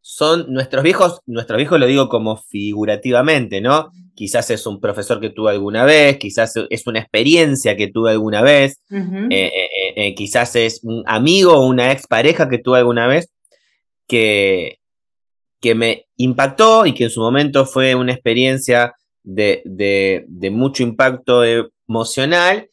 son 0.02 0.52
nuestros 0.52 0.82
viejos, 0.82 1.20
nuestros 1.26 1.58
viejos 1.58 1.78
lo 1.78 1.86
digo 1.86 2.08
como 2.08 2.36
figurativamente, 2.36 3.60
¿no? 3.60 3.90
Quizás 4.14 4.50
es 4.50 4.66
un 4.66 4.80
profesor 4.80 5.20
que 5.20 5.30
tuve 5.30 5.50
alguna 5.50 5.84
vez, 5.84 6.18
quizás 6.18 6.54
es 6.68 6.86
una 6.86 7.00
experiencia 7.00 7.76
que 7.76 7.88
tuve 7.88 8.10
alguna 8.10 8.42
vez, 8.42 8.80
eh, 8.90 9.26
eh, 9.30 9.68
eh, 9.96 10.14
quizás 10.14 10.56
es 10.56 10.80
un 10.82 11.02
amigo 11.06 11.52
o 11.52 11.66
una 11.66 11.92
expareja 11.92 12.48
que 12.48 12.58
tuve 12.58 12.78
alguna 12.78 13.06
vez 13.06 13.30
que, 14.06 14.78
que 15.60 15.74
me 15.74 16.06
impactó 16.16 16.86
y 16.86 16.94
que 16.94 17.04
en 17.04 17.10
su 17.10 17.20
momento 17.20 17.66
fue 17.66 17.94
una 17.94 18.12
experiencia 18.12 18.94
de, 19.22 19.62
de 19.64 20.50
mucho 20.50 20.82
impacto 20.82 21.44
emocional 21.44 22.68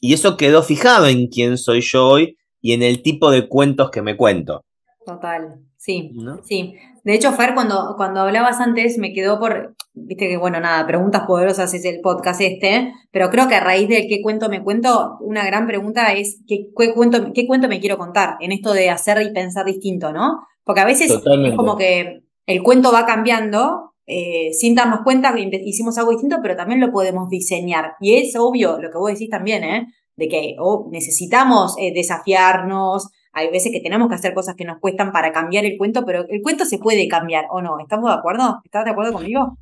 y 0.00 0.12
eso 0.12 0.36
quedó 0.36 0.62
fijado 0.62 1.06
en 1.08 1.28
quién 1.28 1.56
soy 1.58 1.80
yo 1.80 2.06
hoy 2.06 2.36
y 2.60 2.72
en 2.72 2.82
el 2.82 3.02
tipo 3.02 3.30
de 3.30 3.48
cuentos 3.48 3.90
que 3.90 4.02
me 4.02 4.16
cuento. 4.16 4.64
Total. 5.06 5.60
Sí, 5.76 6.10
sí. 6.42 6.74
De 7.04 7.14
hecho, 7.14 7.30
Fer, 7.32 7.54
cuando, 7.54 7.94
cuando 7.96 8.22
hablabas 8.22 8.60
antes, 8.60 8.98
me 8.98 9.12
quedó 9.12 9.38
por, 9.38 9.76
viste 9.94 10.26
que, 10.26 10.36
bueno, 10.36 10.58
nada, 10.58 10.84
preguntas 10.84 11.22
poderosas 11.28 11.72
es 11.74 11.84
el 11.84 12.00
podcast 12.00 12.40
este, 12.40 12.92
pero 13.12 13.30
creo 13.30 13.46
que 13.46 13.54
a 13.54 13.60
raíz 13.60 13.88
de 13.88 14.08
qué 14.08 14.20
cuento 14.20 14.48
me 14.48 14.64
cuento, 14.64 15.16
una 15.20 15.46
gran 15.46 15.68
pregunta 15.68 16.12
es 16.12 16.42
qué, 16.48 16.70
cuento, 16.74 17.32
qué 17.32 17.46
cuento 17.46 17.68
me 17.68 17.78
quiero 17.78 17.98
contar 17.98 18.36
en 18.40 18.50
esto 18.50 18.72
de 18.72 18.90
hacer 18.90 19.22
y 19.22 19.32
pensar 19.32 19.64
distinto, 19.64 20.12
¿no? 20.12 20.40
Porque 20.64 20.80
a 20.80 20.86
veces 20.86 21.12
es 21.12 21.54
como 21.54 21.76
que 21.76 22.24
el 22.46 22.62
cuento 22.64 22.90
va 22.90 23.06
cambiando 23.06 23.92
eh, 24.08 24.52
sin 24.54 24.74
darnos 24.74 25.02
cuenta 25.04 25.32
que 25.32 25.62
hicimos 25.64 25.96
algo 25.98 26.10
distinto, 26.10 26.38
pero 26.42 26.56
también 26.56 26.80
lo 26.80 26.90
podemos 26.90 27.28
diseñar. 27.28 27.92
Y 28.00 28.16
es 28.16 28.34
obvio 28.36 28.80
lo 28.80 28.90
que 28.90 28.98
vos 28.98 29.12
decís 29.12 29.30
también, 29.30 29.62
¿eh? 29.62 29.86
De 30.16 30.26
que 30.26 30.56
oh, 30.58 30.88
necesitamos 30.90 31.76
eh, 31.78 31.92
desafiarnos, 31.94 33.08
hay 33.36 33.50
veces 33.50 33.70
que 33.70 33.80
tenemos 33.80 34.08
que 34.08 34.14
hacer 34.14 34.32
cosas 34.32 34.56
que 34.56 34.64
nos 34.64 34.78
cuestan 34.78 35.12
para 35.12 35.30
cambiar 35.30 35.66
el 35.66 35.76
cuento, 35.76 36.06
pero 36.06 36.24
el 36.26 36.40
cuento 36.40 36.64
se 36.64 36.78
puede 36.78 37.06
cambiar, 37.06 37.44
¿o 37.50 37.60
no? 37.60 37.78
¿Estamos 37.78 38.10
de 38.10 38.16
acuerdo? 38.16 38.62
¿Estás 38.64 38.86
de 38.86 38.92
acuerdo 38.92 39.12
conmigo? 39.12 39.58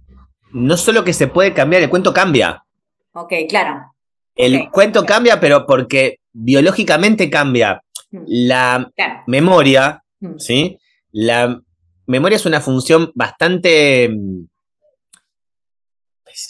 No 0.53 0.77
solo 0.77 1.03
que 1.03 1.13
se 1.13 1.27
puede 1.27 1.53
cambiar, 1.53 1.83
el 1.83 1.91
cuento 1.91 2.15
cambia. 2.15 2.65
Ok, 3.15 3.33
claro. 3.49 3.93
El 4.37 4.71
cuento 4.71 5.05
cambia, 5.05 5.41
pero 5.41 5.67
porque 5.67 6.21
biológicamente 6.33 7.29
cambia. 7.29 7.83
Mm. 8.13 8.23
La 8.27 8.93
memoria, 9.27 10.05
mm. 10.21 10.39
¿sí? 10.39 10.79
La 11.11 11.61
memoria 12.07 12.37
es 12.37 12.47
una 12.47 12.61
función 12.61 13.11
bastante 13.17 14.09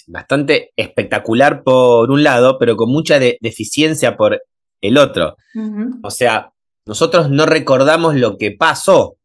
bastante 0.08 0.72
espectacular 0.76 1.62
por 1.62 2.10
un 2.10 2.22
lado, 2.22 2.58
pero 2.58 2.76
con 2.76 2.90
mucha 2.90 3.18
deficiencia 3.18 4.14
por 4.14 4.42
el 4.82 4.98
otro. 4.98 5.36
O 6.02 6.10
sea, 6.10 6.53
nosotros 6.86 7.30
no 7.30 7.46
recordamos 7.46 8.14
lo 8.14 8.36
que 8.36 8.50
pasó, 8.50 9.16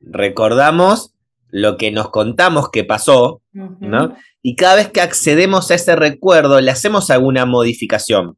recordamos 0.00 1.14
lo 1.48 1.76
que 1.76 1.92
nos 1.92 2.10
contamos 2.10 2.70
que 2.70 2.84
pasó, 2.84 3.40
¿no? 3.52 4.16
Y 4.42 4.56
cada 4.56 4.76
vez 4.76 4.90
que 4.90 5.00
accedemos 5.00 5.70
a 5.70 5.76
ese 5.76 5.94
recuerdo, 5.96 6.60
le 6.60 6.70
hacemos 6.70 7.10
alguna 7.10 7.46
modificación. 7.46 8.36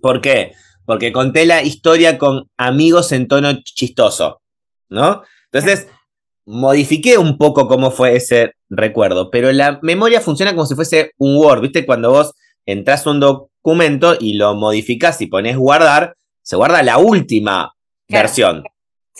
¿Por 0.00 0.20
qué? 0.20 0.52
porque 0.84 1.12
conté 1.12 1.46
la 1.46 1.62
historia 1.62 2.18
con 2.18 2.50
amigos 2.56 3.12
en 3.12 3.28
tono 3.28 3.62
chistoso, 3.62 4.42
¿no? 4.88 5.22
Entonces, 5.50 5.88
modifiqué 6.44 7.18
un 7.18 7.38
poco 7.38 7.68
cómo 7.68 7.90
fue 7.90 8.16
ese 8.16 8.54
recuerdo, 8.68 9.30
pero 9.30 9.52
la 9.52 9.78
memoria 9.82 10.20
funciona 10.20 10.54
como 10.54 10.66
si 10.66 10.74
fuese 10.74 11.12
un 11.18 11.36
Word, 11.36 11.62
¿viste? 11.62 11.86
Cuando 11.86 12.10
vos 12.10 12.32
entras 12.66 13.06
a 13.06 13.10
un 13.10 13.20
documento 13.20 14.16
y 14.18 14.34
lo 14.34 14.54
modificás 14.54 15.20
y 15.20 15.26
pones 15.26 15.56
guardar, 15.56 16.16
se 16.42 16.56
guarda 16.56 16.82
la 16.82 16.98
última 16.98 17.74
versión, 18.08 18.64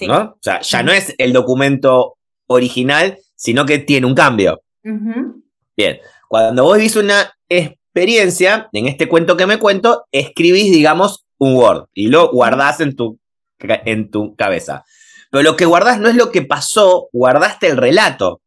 ¿no? 0.01 0.19
O 0.19 0.39
sea, 0.41 0.61
ya 0.61 0.83
no 0.83 0.93
es 0.93 1.15
el 1.19 1.33
documento 1.33 2.17
original, 2.47 3.19
sino 3.35 3.65
que 3.65 3.79
tiene 3.79 4.07
un 4.07 4.15
cambio. 4.15 4.63
Bien, 5.77 6.01
cuando 6.29 6.65
vos 6.65 6.79
viste 6.79 6.99
una 6.99 7.33
experiencia, 7.49 8.69
en 8.73 8.87
este 8.87 9.09
cuento 9.09 9.37
que 9.37 9.47
me 9.47 9.59
cuento, 9.59 10.07
escribís, 10.13 10.71
digamos, 10.71 11.25
un 11.39 11.57
Word 11.57 11.87
y 11.95 12.09
lo 12.09 12.31
guardás 12.31 12.81
en 12.81 12.97
tu, 12.97 13.19
en 13.59 14.11
tu 14.11 14.35
cabeza. 14.37 14.85
Pero 15.31 15.43
lo 15.43 15.57
que 15.57 15.65
guardás 15.65 15.99
no 15.99 16.09
es 16.09 16.15
lo 16.15 16.31
que 16.31 16.43
pasó, 16.43 17.09
guardaste 17.13 17.69
el 17.69 17.77
relato. 17.77 18.43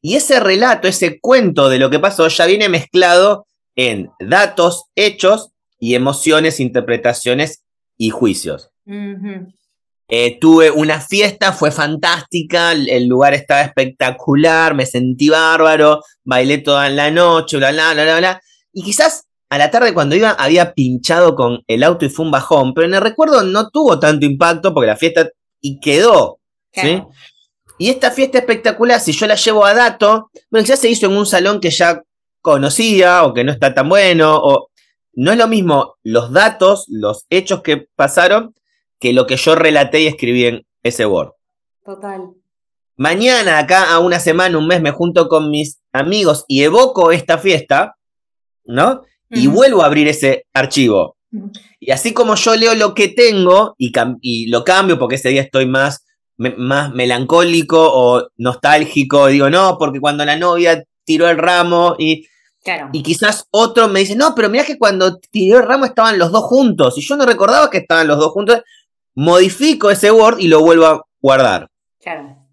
Y 0.00 0.16
ese 0.16 0.40
relato, 0.40 0.88
ese 0.88 1.20
cuento 1.20 1.68
de 1.68 1.78
lo 1.78 1.90
que 1.90 1.98
pasó, 1.98 2.28
ya 2.28 2.46
viene 2.46 2.68
mezclado 2.68 3.46
en 3.76 4.10
datos, 4.18 4.84
hechos 4.96 5.50
y 5.78 5.94
emociones, 5.94 6.60
interpretaciones 6.60 7.62
y 7.98 8.10
juicios. 8.10 8.70
Eh, 10.10 10.38
tuve 10.40 10.70
una 10.70 11.00
fiesta, 11.00 11.52
fue 11.52 11.70
fantástica, 11.70 12.72
el 12.72 13.06
lugar 13.06 13.34
estaba 13.34 13.60
espectacular, 13.60 14.74
me 14.74 14.86
sentí 14.86 15.28
bárbaro, 15.28 16.02
bailé 16.24 16.58
toda 16.58 16.88
la 16.88 17.10
noche, 17.10 17.58
bla, 17.58 17.72
bla, 17.72 17.92
bla, 17.92 18.04
bla, 18.04 18.18
bla. 18.18 18.42
Y 18.72 18.82
quizás 18.82 19.26
a 19.50 19.58
la 19.58 19.70
tarde 19.70 19.92
cuando 19.92 20.14
iba 20.14 20.30
había 20.30 20.72
pinchado 20.72 21.34
con 21.34 21.62
el 21.66 21.82
auto 21.82 22.06
y 22.06 22.08
fue 22.08 22.24
un 22.24 22.30
bajón, 22.30 22.72
pero 22.72 22.86
en 22.86 22.94
el 22.94 23.00
recuerdo 23.00 23.42
no 23.42 23.68
tuvo 23.68 23.98
tanto 23.98 24.24
impacto 24.24 24.72
porque 24.72 24.86
la 24.86 24.96
fiesta 24.96 25.28
y 25.60 25.80
quedó. 25.80 26.38
¿sí? 26.72 27.02
Y 27.78 27.90
esta 27.90 28.10
fiesta 28.10 28.38
espectacular, 28.38 29.00
si 29.00 29.12
yo 29.12 29.26
la 29.26 29.34
llevo 29.34 29.64
a 29.64 29.74
dato, 29.74 30.30
bueno, 30.50 30.66
ya 30.66 30.76
se 30.76 30.88
hizo 30.88 31.06
en 31.06 31.16
un 31.16 31.26
salón 31.26 31.60
que 31.60 31.70
ya 31.70 32.02
conocía 32.40 33.24
o 33.24 33.34
que 33.34 33.44
no 33.44 33.52
está 33.52 33.74
tan 33.74 33.88
bueno, 33.88 34.36
o 34.36 34.70
no 35.18 35.32
es 35.32 35.36
lo 35.36 35.48
mismo 35.48 35.96
los 36.04 36.32
datos, 36.32 36.84
los 36.88 37.26
hechos 37.28 37.60
que 37.62 37.88
pasaron, 37.96 38.54
que 39.00 39.12
lo 39.12 39.26
que 39.26 39.36
yo 39.36 39.56
relaté 39.56 40.02
y 40.02 40.06
escribí 40.06 40.44
en 40.46 40.66
ese 40.84 41.06
Word. 41.06 41.32
Total. 41.84 42.30
Mañana, 42.96 43.58
acá 43.58 43.92
a 43.92 43.98
una 43.98 44.20
semana, 44.20 44.56
un 44.56 44.68
mes, 44.68 44.80
me 44.80 44.92
junto 44.92 45.28
con 45.28 45.50
mis 45.50 45.80
amigos 45.92 46.44
y 46.46 46.62
evoco 46.62 47.10
esta 47.10 47.36
fiesta, 47.36 47.96
¿no? 48.64 49.02
Y 49.28 49.48
vuelvo 49.48 49.82
a 49.82 49.86
abrir 49.86 50.06
ese 50.06 50.46
archivo. 50.54 51.16
Y 51.80 51.90
así 51.90 52.14
como 52.14 52.36
yo 52.36 52.54
leo 52.54 52.76
lo 52.76 52.94
que 52.94 53.08
tengo 53.08 53.74
y, 53.76 53.92
y 54.20 54.46
lo 54.46 54.62
cambio 54.62 55.00
porque 55.00 55.16
ese 55.16 55.30
día 55.30 55.42
estoy 55.42 55.66
más, 55.66 56.04
más 56.36 56.94
melancólico 56.94 57.76
o 57.80 58.28
nostálgico, 58.36 59.26
digo, 59.26 59.50
no, 59.50 59.78
porque 59.78 59.98
cuando 59.98 60.24
la 60.24 60.36
novia 60.36 60.84
tiró 61.04 61.28
el 61.28 61.38
ramo 61.38 61.96
y, 61.98 62.24
y 62.92 63.02
quizás 63.02 63.46
otro 63.50 63.88
me 63.88 64.00
dice, 64.00 64.16
no, 64.16 64.34
pero 64.34 64.48
mira 64.48 64.64
que 64.64 64.78
cuando 64.78 65.18
tiró 65.18 65.58
el 65.58 65.66
ramo 65.66 65.84
estaban 65.84 66.18
los 66.18 66.32
dos 66.32 66.44
juntos 66.44 66.96
y 66.98 67.00
yo 67.00 67.16
no 67.16 67.26
recordaba 67.26 67.70
que 67.70 67.78
estaban 67.78 68.08
los 68.08 68.18
dos 68.18 68.32
juntos, 68.32 68.62
modifico 69.14 69.90
ese 69.90 70.10
Word 70.10 70.38
y 70.38 70.48
lo 70.48 70.60
vuelvo 70.60 70.86
a 70.86 71.02
guardar. 71.20 71.68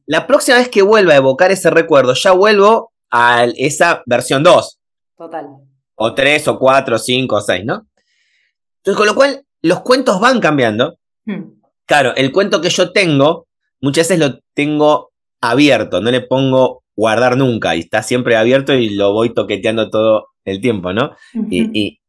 La 0.06 0.28
próxima 0.28 0.58
vez 0.58 0.70
que 0.70 0.82
vuelva 0.82 1.14
a 1.14 1.18
evocar 1.18 1.52
ese 1.52 1.70
recuerdo, 1.70 2.14
ya 2.14 2.32
vuelvo 2.32 2.92
a 3.10 3.46
esa 3.56 4.04
versión 4.06 4.44
2. 4.44 4.80
Total. 5.18 5.48
O 5.96 6.14
3, 6.14 6.48
o 6.50 6.60
4, 6.60 6.96
o 6.96 7.00
5, 7.00 7.36
o 7.36 7.42
6, 7.42 7.66
¿no? 7.66 7.88
Entonces, 8.78 8.98
con 8.98 9.08
lo 9.08 9.16
cual, 9.16 9.46
los 9.62 9.82
cuentos 9.82 10.20
van 10.20 10.40
cambiando. 10.40 10.98
Hmm. 11.26 11.56
Claro, 11.86 12.16
el 12.16 12.32
cuento 12.32 12.62
que 12.62 12.70
yo 12.70 12.92
tengo, 12.92 13.48
muchas 13.82 14.10
veces 14.10 14.20
lo 14.20 14.40
tengo 14.54 15.12
abierto, 15.42 16.02
no 16.02 16.12
le 16.12 16.22
pongo 16.22 16.84
guardar 16.96 17.38
nunca 17.38 17.76
y 17.76 17.80
está 17.80 18.04
siempre 18.04 18.36
abierto 18.36 18.74
y 18.74 18.90
lo 18.90 19.14
voy 19.14 19.34
toqueteando 19.34 19.90
todo 19.90 20.30
el 20.46 20.62
tiempo, 20.62 20.94
¿no? 20.94 21.16
y, 21.50 22.00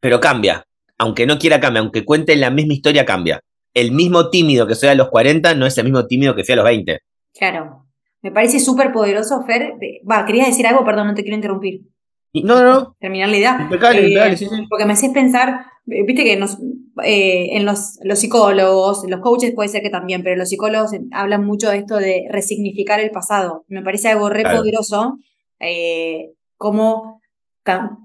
pero 0.00 0.20
cambia, 0.20 0.64
aunque 0.98 1.26
no 1.26 1.38
quiera 1.38 1.60
cambiar, 1.60 1.82
aunque 1.82 2.04
cuente 2.04 2.34
la 2.36 2.50
misma 2.50 2.74
historia, 2.74 3.04
cambia. 3.04 3.40
El 3.74 3.92
mismo 3.92 4.30
tímido 4.30 4.66
que 4.66 4.74
soy 4.74 4.90
a 4.90 4.94
los 4.94 5.08
40 5.08 5.54
no 5.54 5.66
es 5.66 5.76
el 5.78 5.84
mismo 5.84 6.06
tímido 6.06 6.34
que 6.34 6.44
fui 6.44 6.52
a 6.52 6.56
los 6.56 6.64
20. 6.64 7.00
Claro. 7.34 7.86
Me 8.20 8.30
parece 8.30 8.60
súper 8.60 8.92
poderoso, 8.92 9.42
Fer. 9.44 9.74
Va, 10.08 10.24
querías 10.24 10.48
decir 10.48 10.66
algo, 10.66 10.84
perdón, 10.84 11.08
no 11.08 11.14
te 11.14 11.22
quiero 11.22 11.36
interrumpir 11.36 11.82
no, 12.34 12.62
no, 12.62 12.96
Terminar 13.00 13.28
la 13.28 13.36
idea. 13.36 13.68
Eh, 13.70 14.66
porque 14.68 14.86
me 14.86 14.92
haces 14.92 15.10
pensar, 15.10 15.66
eh, 15.86 16.04
viste 16.04 16.24
que 16.24 16.36
nos, 16.36 16.58
eh, 17.04 17.48
en 17.52 17.64
los, 17.64 17.98
los, 18.02 18.18
psicólogos, 18.18 19.04
los 19.08 19.20
coaches 19.20 19.52
puede 19.54 19.68
ser 19.68 19.82
que 19.82 19.90
también, 19.90 20.22
pero 20.22 20.36
los 20.36 20.48
psicólogos 20.48 20.92
hablan 21.12 21.44
mucho 21.44 21.70
de 21.70 21.78
esto 21.78 21.96
de 21.96 22.26
resignificar 22.30 23.00
el 23.00 23.10
pasado. 23.10 23.64
Me 23.68 23.82
parece 23.82 24.08
algo 24.08 24.28
re 24.30 24.44
poderoso, 24.44 25.18
como 26.56 27.20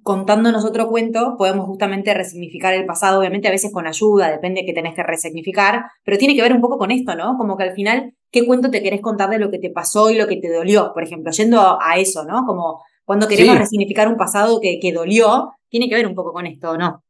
contándonos 0.03 0.65
otro 0.65 0.87
cuento 0.87 1.35
podemos 1.37 1.65
justamente 1.65 2.13
resignificar 2.13 2.73
el 2.73 2.85
pasado, 2.85 3.19
obviamente 3.19 3.47
a 3.47 3.51
veces 3.51 3.71
con 3.73 3.87
ayuda, 3.87 4.29
depende 4.29 4.61
de 4.61 4.67
qué 4.67 4.73
tenés 4.73 4.93
que 4.93 5.03
resignificar, 5.03 5.85
pero 6.03 6.17
tiene 6.17 6.35
que 6.35 6.43
ver 6.43 6.53
un 6.53 6.61
poco 6.61 6.77
con 6.77 6.91
esto, 6.91 7.15
¿no? 7.15 7.37
Como 7.37 7.57
que 7.57 7.63
al 7.63 7.73
final, 7.73 8.13
¿qué 8.31 8.45
cuento 8.45 8.69
te 8.69 8.83
querés 8.83 9.01
contar 9.01 9.29
de 9.29 9.39
lo 9.39 9.49
que 9.49 9.57
te 9.57 9.71
pasó 9.71 10.11
y 10.11 10.15
lo 10.15 10.27
que 10.27 10.37
te 10.37 10.53
dolió? 10.53 10.91
Por 10.93 11.03
ejemplo, 11.03 11.31
yendo 11.31 11.79
a 11.81 11.97
eso, 11.97 12.23
¿no? 12.23 12.45
Como 12.45 12.83
cuando 13.07 13.25
queremos 13.29 13.57
resignificar 13.57 14.09
un 14.09 14.17
pasado 14.17 14.59
que, 14.59 14.91
dolió, 14.93 15.53
tiene 15.69 15.87
que 15.87 15.95
ver 15.95 16.05
un 16.05 16.13
poco 16.13 16.33
con 16.33 16.45
esto, 16.45 16.77
¿no? 16.77 17.05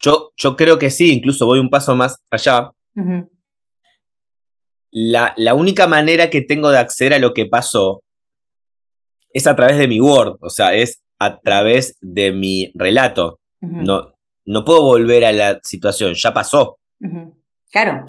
Yo, 0.00 0.32
yo 0.38 0.56
creo 0.56 0.78
que 0.78 0.88
sí, 0.88 1.12
incluso 1.12 1.44
voy 1.44 1.58
un 1.58 1.68
paso 1.68 1.94
más 1.94 2.18
allá. 2.30 2.70
la, 4.90 5.34
la, 5.36 5.52
única 5.52 5.86
manera 5.86 6.30
que 6.30 6.40
tengo 6.40 6.70
de 6.70 6.78
acceder 6.78 7.12
a 7.12 7.18
lo 7.18 7.34
que 7.34 7.44
pasó 7.44 8.02
es 9.34 9.46
a 9.46 9.54
través 9.54 9.76
de 9.76 9.86
mi 9.86 10.00
Word, 10.00 10.38
o 10.40 10.48
sea, 10.48 10.74
es 10.74 11.02
a 11.18 11.40
través 11.40 11.98
de 12.00 12.32
mi 12.32 12.72
relato. 12.74 13.38
no, 13.60 14.14
no 14.46 14.64
puedo 14.64 14.80
volver 14.80 15.26
a 15.26 15.32
la 15.32 15.60
situación, 15.62 16.14
ya 16.14 16.32
pasó. 16.32 16.78
Claro. 17.70 18.06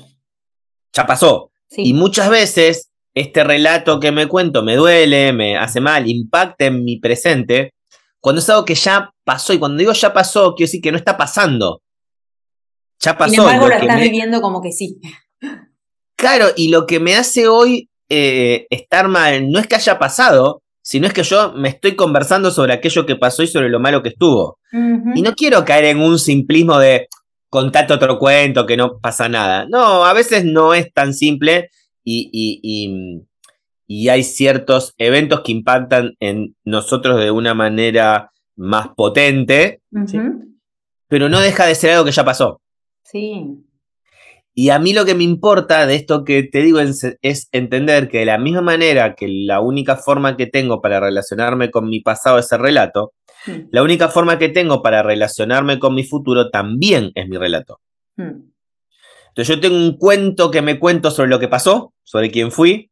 Ya 0.93 1.05
pasó. 1.05 1.51
Y 1.69 1.93
muchas 1.93 2.29
veces 2.29 2.91
este 3.19 3.43
relato 3.43 3.99
que 3.99 4.11
me 4.11 4.27
cuento 4.27 4.63
me 4.63 4.75
duele, 4.75 5.33
me 5.33 5.57
hace 5.57 5.81
mal, 5.81 6.07
impacta 6.07 6.65
en 6.65 6.83
mi 6.83 6.99
presente, 6.99 7.73
cuando 8.19 8.41
es 8.41 8.49
algo 8.49 8.65
que 8.65 8.75
ya 8.75 9.11
pasó, 9.23 9.53
y 9.53 9.59
cuando 9.59 9.77
digo 9.77 9.93
ya 9.93 10.13
pasó, 10.13 10.53
quiero 10.53 10.67
decir 10.67 10.81
que 10.81 10.91
no 10.91 10.97
está 10.97 11.17
pasando. 11.17 11.81
Ya 12.99 13.17
pasó. 13.17 13.31
Sin 13.31 13.39
embargo, 13.41 13.67
lo, 13.67 13.75
estás 13.75 13.99
viviendo 13.99 14.41
como 14.41 14.61
que 14.61 14.71
sí. 14.71 14.99
Claro, 16.15 16.47
y 16.55 16.69
lo 16.69 16.85
que 16.85 16.99
me 16.99 17.15
hace 17.15 17.47
hoy 17.47 17.89
eh, 18.09 18.67
estar 18.69 19.07
mal 19.07 19.49
no 19.51 19.59
es 19.59 19.67
que 19.67 19.75
haya 19.75 19.99
pasado, 19.99 20.63
sino 20.81 21.05
es 21.07 21.13
que 21.13 21.23
yo 21.23 21.53
me 21.53 21.69
estoy 21.69 21.95
conversando 21.95 22.49
sobre 22.51 22.73
aquello 22.73 23.05
que 23.05 23.15
pasó 23.15 23.43
y 23.43 23.47
sobre 23.47 23.69
lo 23.69 23.79
malo 23.79 24.01
que 24.01 24.09
estuvo. 24.09 24.59
Y 24.71 25.21
no 25.21 25.33
quiero 25.33 25.65
caer 25.65 25.85
en 25.85 25.99
un 25.99 26.17
simplismo 26.17 26.79
de 26.79 27.07
contate 27.49 27.93
otro 27.93 28.17
cuento, 28.19 28.65
que 28.65 28.77
no 28.77 28.99
pasa 28.99 29.27
nada. 29.29 29.65
No, 29.69 30.05
a 30.05 30.13
veces 30.13 30.45
no 30.45 30.73
es 30.73 30.91
tan 30.93 31.13
simple 31.13 31.69
y, 32.07 34.09
hay 34.09 34.23
ciertos 34.23 34.93
eventos 34.97 35.41
que 35.41 35.51
impactan 35.51 36.15
en 36.19 36.55
nosotros 36.63 37.19
de 37.19 37.31
una 37.31 37.53
manera 37.53 38.31
más 38.55 38.89
potente, 38.89 39.81
pero 41.07 41.29
no 41.29 41.39
deja 41.39 41.65
de 41.65 41.75
ser 41.75 41.91
algo 41.91 42.05
que 42.05 42.11
ya 42.11 42.25
pasó. 42.25 42.61
Sí. 43.03 43.63
Y 44.53 44.69
a 44.69 44.79
mí 44.79 44.93
lo 44.93 45.05
que 45.05 45.15
me 45.15 45.23
importa 45.23 45.85
de 45.85 45.95
esto 45.95 46.23
que 46.23 46.43
te 46.43 46.61
digo 46.61 46.79
es, 46.79 47.49
entender 47.51 48.09
que 48.09 48.19
de 48.19 48.25
la 48.25 48.39
misma 48.39 48.61
manera 48.61 49.13
que 49.13 49.27
la 49.27 49.61
única 49.61 49.97
forma 49.97 50.35
que 50.35 50.47
tengo 50.47 50.81
para 50.81 50.99
relacionarme 50.99 51.69
con 51.69 51.87
mi 51.87 51.99
pasado 51.99 52.39
es 52.39 52.51
el 52.51 52.59
relato, 52.59 53.13
mm. 53.45 53.67
la 53.71 53.83
única 53.83 54.07
forma 54.07 54.39
que 54.39 54.49
tengo 54.49 54.81
para 54.81 55.03
relacionarme 55.03 55.77
con 55.77 55.93
mi 55.93 56.03
futuro 56.03 56.49
también 56.49 57.11
es 57.13 57.29
mi 57.29 57.37
relato. 57.37 57.79
Mm. 58.15 58.56
Entonces 59.37 59.55
yo 59.55 59.61
tengo 59.61 59.75
un 59.75 59.97
cuento 59.97 60.49
que 60.49 60.63
me 60.63 60.79
cuento 60.79 61.11
sobre 61.11 61.29
lo 61.29 61.39
que 61.39 61.47
pasó, 61.47 61.93
sobre 62.03 62.31
quién 62.31 62.51
fui, 62.51 62.89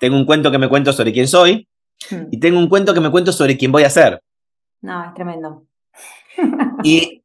tengo 0.00 0.16
un 0.16 0.24
cuento 0.24 0.50
que 0.50 0.56
me 0.56 0.66
cuento 0.66 0.94
sobre 0.94 1.12
quién 1.12 1.28
soy, 1.28 1.68
hmm. 2.10 2.28
y 2.30 2.40
tengo 2.40 2.58
un 2.58 2.70
cuento 2.70 2.94
que 2.94 3.00
me 3.00 3.10
cuento 3.10 3.32
sobre 3.32 3.58
quién 3.58 3.70
voy 3.70 3.82
a 3.82 3.90
ser. 3.90 4.22
No, 4.80 5.04
es 5.04 5.12
tremendo. 5.12 5.66
Y, 6.82 7.22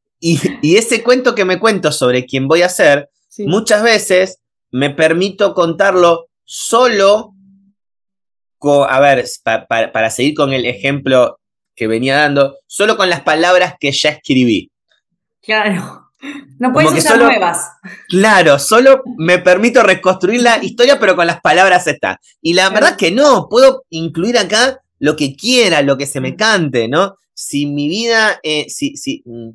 ese 0.61 1.03
cuento 1.03 1.35
que 1.35 1.45
me 1.45 1.59
cuento 1.59 1.91
sobre 1.91 2.25
quién 2.25 2.49
voy 2.49 2.63
a 2.63 2.69
ser, 2.69 3.09
muchas 3.39 3.81
veces 3.81 4.39
me 4.71 4.89
permito 4.89 5.53
contarlo 5.53 6.27
solo, 6.43 7.33
a 8.61 8.99
ver, 8.99 9.25
para 9.43 10.09
seguir 10.09 10.33
con 10.33 10.51
el 10.51 10.65
ejemplo 10.65 11.39
que 11.75 11.87
venía 11.87 12.17
dando, 12.17 12.57
solo 12.67 12.97
con 12.97 13.09
las 13.09 13.21
palabras 13.21 13.75
que 13.79 13.91
ya 13.91 14.09
escribí. 14.09 14.71
Claro. 15.41 16.02
No 16.59 16.71
puedes 16.71 16.91
usar 16.91 17.17
nuevas. 17.17 17.71
Claro, 18.07 18.59
solo 18.59 19.03
me 19.17 19.39
permito 19.39 19.83
reconstruir 19.83 20.41
la 20.41 20.63
historia, 20.63 20.99
pero 20.99 21.15
con 21.15 21.27
las 21.27 21.41
palabras 21.41 21.87
estas. 21.87 22.17
Y 22.41 22.53
la 22.53 22.69
verdad 22.69 22.95
que 22.95 23.11
no, 23.11 23.47
puedo 23.49 23.83
incluir 23.89 24.37
acá 24.37 24.81
lo 24.99 25.15
que 25.15 25.35
quiera, 25.35 25.81
lo 25.81 25.97
que 25.97 26.05
se 26.05 26.21
me 26.21 26.31
mm. 26.31 26.35
cante, 26.35 26.87
¿no? 26.87 27.17
Si 27.33 27.65
mi 27.65 27.89
vida, 27.89 28.39
eh, 28.43 28.67
si, 28.69 28.95
si, 28.95 29.21
mm, 29.25 29.49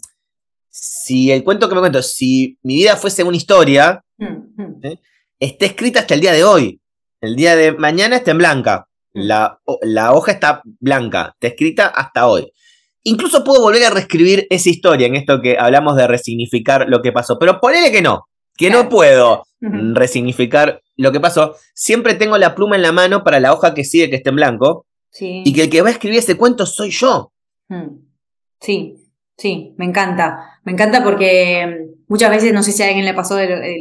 si 0.68 1.30
el 1.30 1.42
cuento 1.42 1.68
que 1.68 1.74
me 1.74 1.80
cuento, 1.80 2.02
si 2.02 2.58
mi 2.62 2.76
vida 2.76 2.96
fuese 2.96 3.22
una 3.22 3.36
historia, 3.36 4.04
Mm. 4.18 4.84
¿eh? 4.84 4.98
está 5.38 5.66
escrita 5.66 6.00
hasta 6.00 6.14
el 6.14 6.20
día 6.20 6.32
de 6.32 6.44
hoy. 6.44 6.80
El 7.20 7.36
día 7.36 7.56
de 7.56 7.72
mañana 7.72 8.16
está 8.16 8.32
en 8.32 8.38
blanca. 8.38 8.88
La, 9.12 9.58
la 9.82 10.12
hoja 10.12 10.32
está 10.32 10.62
blanca, 10.64 11.32
está 11.34 11.48
escrita 11.48 11.86
hasta 11.86 12.26
hoy. 12.26 12.52
Incluso 13.08 13.42
puedo 13.44 13.62
volver 13.62 13.84
a 13.84 13.90
reescribir 13.90 14.46
esa 14.50 14.68
historia 14.68 15.06
en 15.06 15.14
esto 15.16 15.40
que 15.40 15.56
hablamos 15.58 15.96
de 15.96 16.06
resignificar 16.06 16.86
lo 16.88 17.00
que 17.00 17.12
pasó. 17.12 17.38
Pero 17.38 17.60
ponele 17.60 17.90
que 17.90 18.02
no, 18.02 18.26
que 18.56 18.70
no 18.70 18.88
puedo 18.88 19.44
mm, 19.60 19.94
resignificar 19.94 20.82
lo 20.96 21.10
que 21.12 21.20
pasó. 21.20 21.54
Siempre 21.74 22.14
tengo 22.14 22.36
la 22.38 22.54
pluma 22.54 22.76
en 22.76 22.82
la 22.82 22.92
mano 22.92 23.24
para 23.24 23.40
la 23.40 23.52
hoja 23.52 23.72
que 23.74 23.84
sigue 23.84 24.10
que 24.10 24.16
esté 24.16 24.30
en 24.30 24.36
blanco 24.36 24.84
Sí. 25.10 25.42
y 25.44 25.54
que 25.54 25.62
el 25.62 25.70
que 25.70 25.80
va 25.80 25.88
a 25.88 25.92
escribir 25.92 26.18
ese 26.18 26.36
cuento 26.36 26.66
soy 26.66 26.90
yo. 26.90 27.32
Mm. 27.68 27.96
Sí, 28.60 28.94
sí, 29.36 29.74
me 29.78 29.86
encanta. 29.86 30.60
Me 30.64 30.72
encanta 30.72 31.02
porque 31.02 31.86
muchas 32.08 32.30
veces, 32.30 32.52
no 32.52 32.62
sé 32.62 32.72
si 32.72 32.82
a 32.82 32.86
alguien 32.88 33.06
le 33.06 33.14
pasó, 33.14 33.36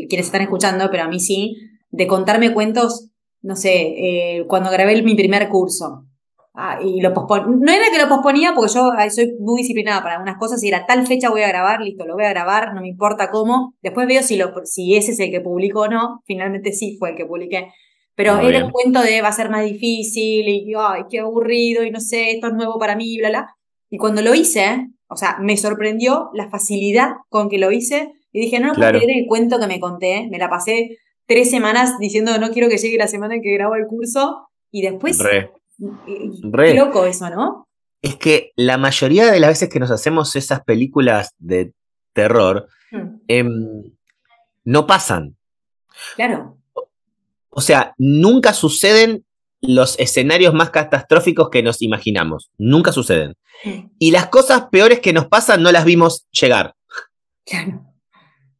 quienes 0.07 0.25
están 0.27 0.41
escuchando, 0.41 0.89
pero 0.89 1.03
a 1.03 1.07
mí 1.09 1.19
sí, 1.19 1.57
de 1.89 2.07
contarme 2.07 2.53
cuentos, 2.53 3.09
no 3.41 3.55
sé, 3.57 3.73
eh, 3.75 4.45
cuando 4.47 4.69
grabé 4.71 5.01
mi 5.01 5.15
primer 5.15 5.49
curso. 5.49 6.05
Ah, 6.59 6.79
y 6.83 7.01
lo 7.01 7.13
posponía. 7.13 7.45
No 7.47 7.71
era 7.71 7.85
que 7.91 8.01
lo 8.01 8.09
posponía 8.09 8.53
porque 8.55 8.73
yo 8.73 8.89
soy 9.11 9.35
muy 9.39 9.61
disciplinada 9.61 10.01
para 10.01 10.15
algunas 10.15 10.37
cosas 10.39 10.63
y 10.63 10.69
era 10.69 10.87
tal 10.87 11.05
fecha 11.05 11.29
voy 11.29 11.43
a 11.43 11.47
grabar, 11.49 11.81
listo, 11.81 12.03
lo 12.07 12.15
voy 12.15 12.23
a 12.25 12.29
grabar, 12.29 12.73
no 12.73 12.81
me 12.81 12.87
importa 12.87 13.29
cómo. 13.29 13.75
Después 13.83 14.07
veo 14.07 14.23
si, 14.23 14.37
lo, 14.37 14.51
si 14.65 14.95
ese 14.95 15.11
es 15.11 15.19
el 15.19 15.29
que 15.29 15.39
publico 15.39 15.81
o 15.81 15.87
no. 15.87 16.23
Finalmente 16.25 16.73
sí 16.73 16.95
fue 16.97 17.11
el 17.11 17.15
que 17.15 17.27
publiqué. 17.27 17.71
Pero 18.15 18.37
Muy 18.37 18.47
era 18.47 18.57
bien. 18.57 18.63
un 18.63 18.71
cuento 18.71 19.01
de 19.03 19.21
va 19.21 19.27
a 19.27 19.31
ser 19.33 19.51
más 19.51 19.63
difícil 19.65 20.47
y 20.49 20.73
ay, 20.75 21.03
qué 21.11 21.19
aburrido 21.19 21.83
y 21.83 21.91
no 21.91 21.99
sé, 21.99 22.31
esto 22.31 22.47
es 22.47 22.53
nuevo 22.55 22.79
para 22.79 22.95
mí, 22.95 23.19
bla, 23.19 23.29
bla. 23.29 23.55
Y 23.91 23.99
cuando 23.99 24.23
lo 24.23 24.33
hice, 24.33 24.87
o 25.07 25.15
sea, 25.15 25.37
me 25.39 25.55
sorprendió 25.57 26.31
la 26.33 26.49
facilidad 26.49 27.11
con 27.29 27.49
que 27.49 27.59
lo 27.59 27.71
hice 27.71 28.11
y 28.31 28.41
dije, 28.41 28.59
no, 28.59 28.69
no 28.69 28.73
Claro. 28.73 28.93
puedo 28.97 29.03
creer 29.05 29.19
el 29.21 29.27
cuento 29.27 29.59
que 29.59 29.67
me 29.67 29.79
conté. 29.79 30.27
Me 30.31 30.39
la 30.39 30.49
pasé 30.49 30.97
tres 31.27 31.51
semanas 31.51 31.99
diciendo 31.99 32.35
no 32.39 32.49
quiero 32.49 32.67
que 32.67 32.77
llegue 32.77 32.97
la 32.97 33.07
semana 33.07 33.35
en 33.35 33.43
que 33.43 33.53
grabo 33.53 33.75
el 33.75 33.85
curso 33.85 34.47
y 34.71 34.81
después... 34.81 35.19
Re. 35.19 35.51
Re. 35.79 36.73
Qué 36.73 36.79
loco 36.79 37.05
eso, 37.05 37.29
¿no? 37.29 37.67
Es 38.01 38.15
que 38.15 38.51
la 38.55 38.77
mayoría 38.77 39.31
de 39.31 39.39
las 39.39 39.49
veces 39.49 39.69
que 39.69 39.79
nos 39.79 39.91
hacemos 39.91 40.35
esas 40.35 40.63
películas 40.63 41.33
de 41.37 41.73
terror, 42.13 42.67
Mm, 42.91 43.19
em, 43.27 43.83
no 44.63 44.87
pasan. 44.87 45.35
Claro. 46.15 46.57
O 47.49 47.61
sea, 47.61 47.93
nunca 47.97 48.53
suceden 48.53 49.25
los 49.61 49.99
escenarios 49.99 50.53
más 50.53 50.69
catastróficos 50.69 51.49
que 51.49 51.63
nos 51.63 51.81
imaginamos. 51.81 52.51
Nunca 52.57 52.91
suceden. 52.91 53.35
Mm, 53.65 53.89
Y 53.99 54.11
las 54.11 54.27
cosas 54.27 54.67
peores 54.71 54.99
que 54.99 55.13
nos 55.13 55.27
pasan 55.27 55.63
no 55.63 55.71
las 55.71 55.83
vimos 55.83 56.27
llegar. 56.31 56.75
Claro. 57.45 57.83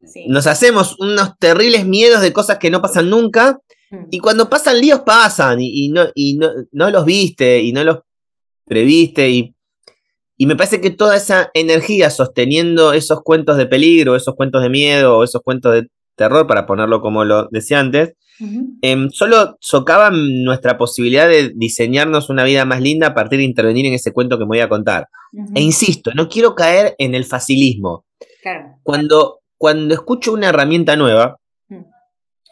Sí. 0.04 0.26
Nos 0.28 0.46
hacemos 0.46 0.98
unos 0.98 1.38
terribles 1.38 1.86
miedos 1.86 2.20
de 2.20 2.32
cosas 2.32 2.58
que 2.58 2.70
no 2.70 2.82
pasan 2.82 3.10
nunca. 3.10 3.58
Mm, 3.90 4.04
Y 4.10 4.18
cuando 4.18 4.48
pasan 4.48 4.80
líos, 4.80 5.00
pasan. 5.00 5.60
Y, 5.60 5.86
y 5.86 5.88
no, 5.90 6.06
y 6.14 6.36
no, 6.36 6.50
no 6.72 6.90
los 6.90 7.04
viste 7.04 7.60
y 7.60 7.72
no 7.72 7.84
los 7.84 7.98
previste. 8.64 9.30
Y, 9.30 9.54
y 10.36 10.46
me 10.46 10.56
parece 10.56 10.80
que 10.80 10.90
toda 10.90 11.16
esa 11.16 11.50
energía 11.54 12.10
sosteniendo 12.10 12.92
esos 12.92 13.22
cuentos 13.22 13.56
de 13.56 13.66
peligro, 13.66 14.14
esos 14.14 14.36
cuentos 14.36 14.62
de 14.62 14.68
miedo 14.70 15.18
o 15.18 15.24
esos 15.24 15.42
cuentos 15.42 15.74
de 15.74 15.88
terror, 16.14 16.46
para 16.46 16.66
ponerlo 16.66 17.00
como 17.00 17.24
lo 17.24 17.48
decía 17.50 17.80
antes, 17.80 18.14
em, 18.82 19.10
solo 19.10 19.56
socavan 19.60 20.44
nuestra 20.44 20.78
posibilidad 20.78 21.28
de 21.28 21.52
diseñarnos 21.54 22.30
una 22.30 22.44
vida 22.44 22.64
más 22.64 22.80
linda 22.80 23.08
a 23.08 23.14
partir 23.14 23.38
de 23.38 23.44
intervenir 23.44 23.86
en 23.86 23.94
ese 23.94 24.12
cuento 24.12 24.36
que 24.38 24.44
me 24.44 24.48
voy 24.48 24.60
a 24.60 24.68
contar. 24.68 25.08
E 25.54 25.60
insisto, 25.60 26.12
no 26.14 26.28
quiero 26.28 26.54
caer 26.54 26.94
en 26.98 27.14
el 27.14 27.24
facilismo. 27.24 28.04
Claro. 28.42 28.76
Cuando, 28.82 29.40
cuando 29.56 29.94
escucho 29.94 30.32
una 30.32 30.48
herramienta 30.50 30.96
nueva. 30.96 31.38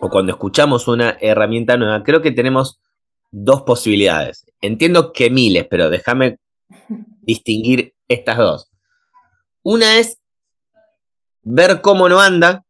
O 0.01 0.09
cuando 0.11 0.33
escuchamos 0.33 0.89
una 0.89 1.17
herramienta 1.21 1.77
nueva, 1.77 2.03
creo 2.03 2.21
que 2.23 2.33
tenemos 2.33 2.79
dos 3.31 3.63
posibilidades. 3.63 4.45
Entiendo 4.61 5.13
que 5.13 5.31
miles, 5.31 5.67
pero 5.71 5.91
déjame 5.91 6.39
distinguir 7.23 7.95
estas 8.09 8.37
dos. 8.39 8.71
Una 9.63 9.99
es 9.99 10.19
ver 11.43 11.81
cómo 11.81 12.09
no 12.09 12.21
anda, 12.21 12.65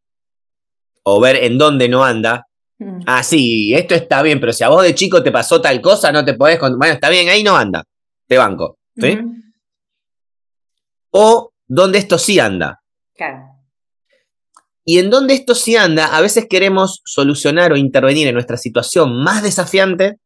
o 1.03 1.19
ver 1.21 1.37
en 1.43 1.57
dónde 1.57 1.87
no 1.89 2.03
anda. 2.03 2.47
Mm, 2.79 2.99
Ah, 3.05 3.23
sí, 3.23 3.73
esto 3.73 3.95
está 3.95 4.21
bien, 4.21 4.39
pero 4.39 4.51
si 4.53 4.63
a 4.63 4.69
vos 4.69 4.83
de 4.83 4.93
chico 4.95 5.23
te 5.23 5.31
pasó 5.31 5.61
tal 5.61 5.81
cosa, 5.81 6.11
no 6.11 6.23
te 6.25 6.33
podés... 6.33 6.59
cont- 6.59 6.77
Bueno, 6.77 6.93
está 6.93 7.09
bien, 7.09 7.27
ahí 7.29 7.43
no 7.43 7.55
anda. 7.55 7.83
Te 8.27 8.37
banco. 8.37 8.77
O 11.11 11.51
donde 11.67 11.99
esto 11.99 12.17
sí 12.17 12.39
anda. 12.39 12.81
Claro. 13.15 13.45
Y 14.89 14.99
en 14.99 15.09
donde 15.09 15.33
esto 15.33 15.53
sí 15.53 15.75
anda, 15.75 16.15
a 16.15 16.21
veces 16.21 16.47
queremos 16.49 17.01
solucionar 17.03 17.73
o 17.73 17.75
intervenir 17.75 18.25
en 18.25 18.33
nuestra 18.33 18.55
situación 18.55 19.21
más 19.21 19.43
desafiante 19.43 20.17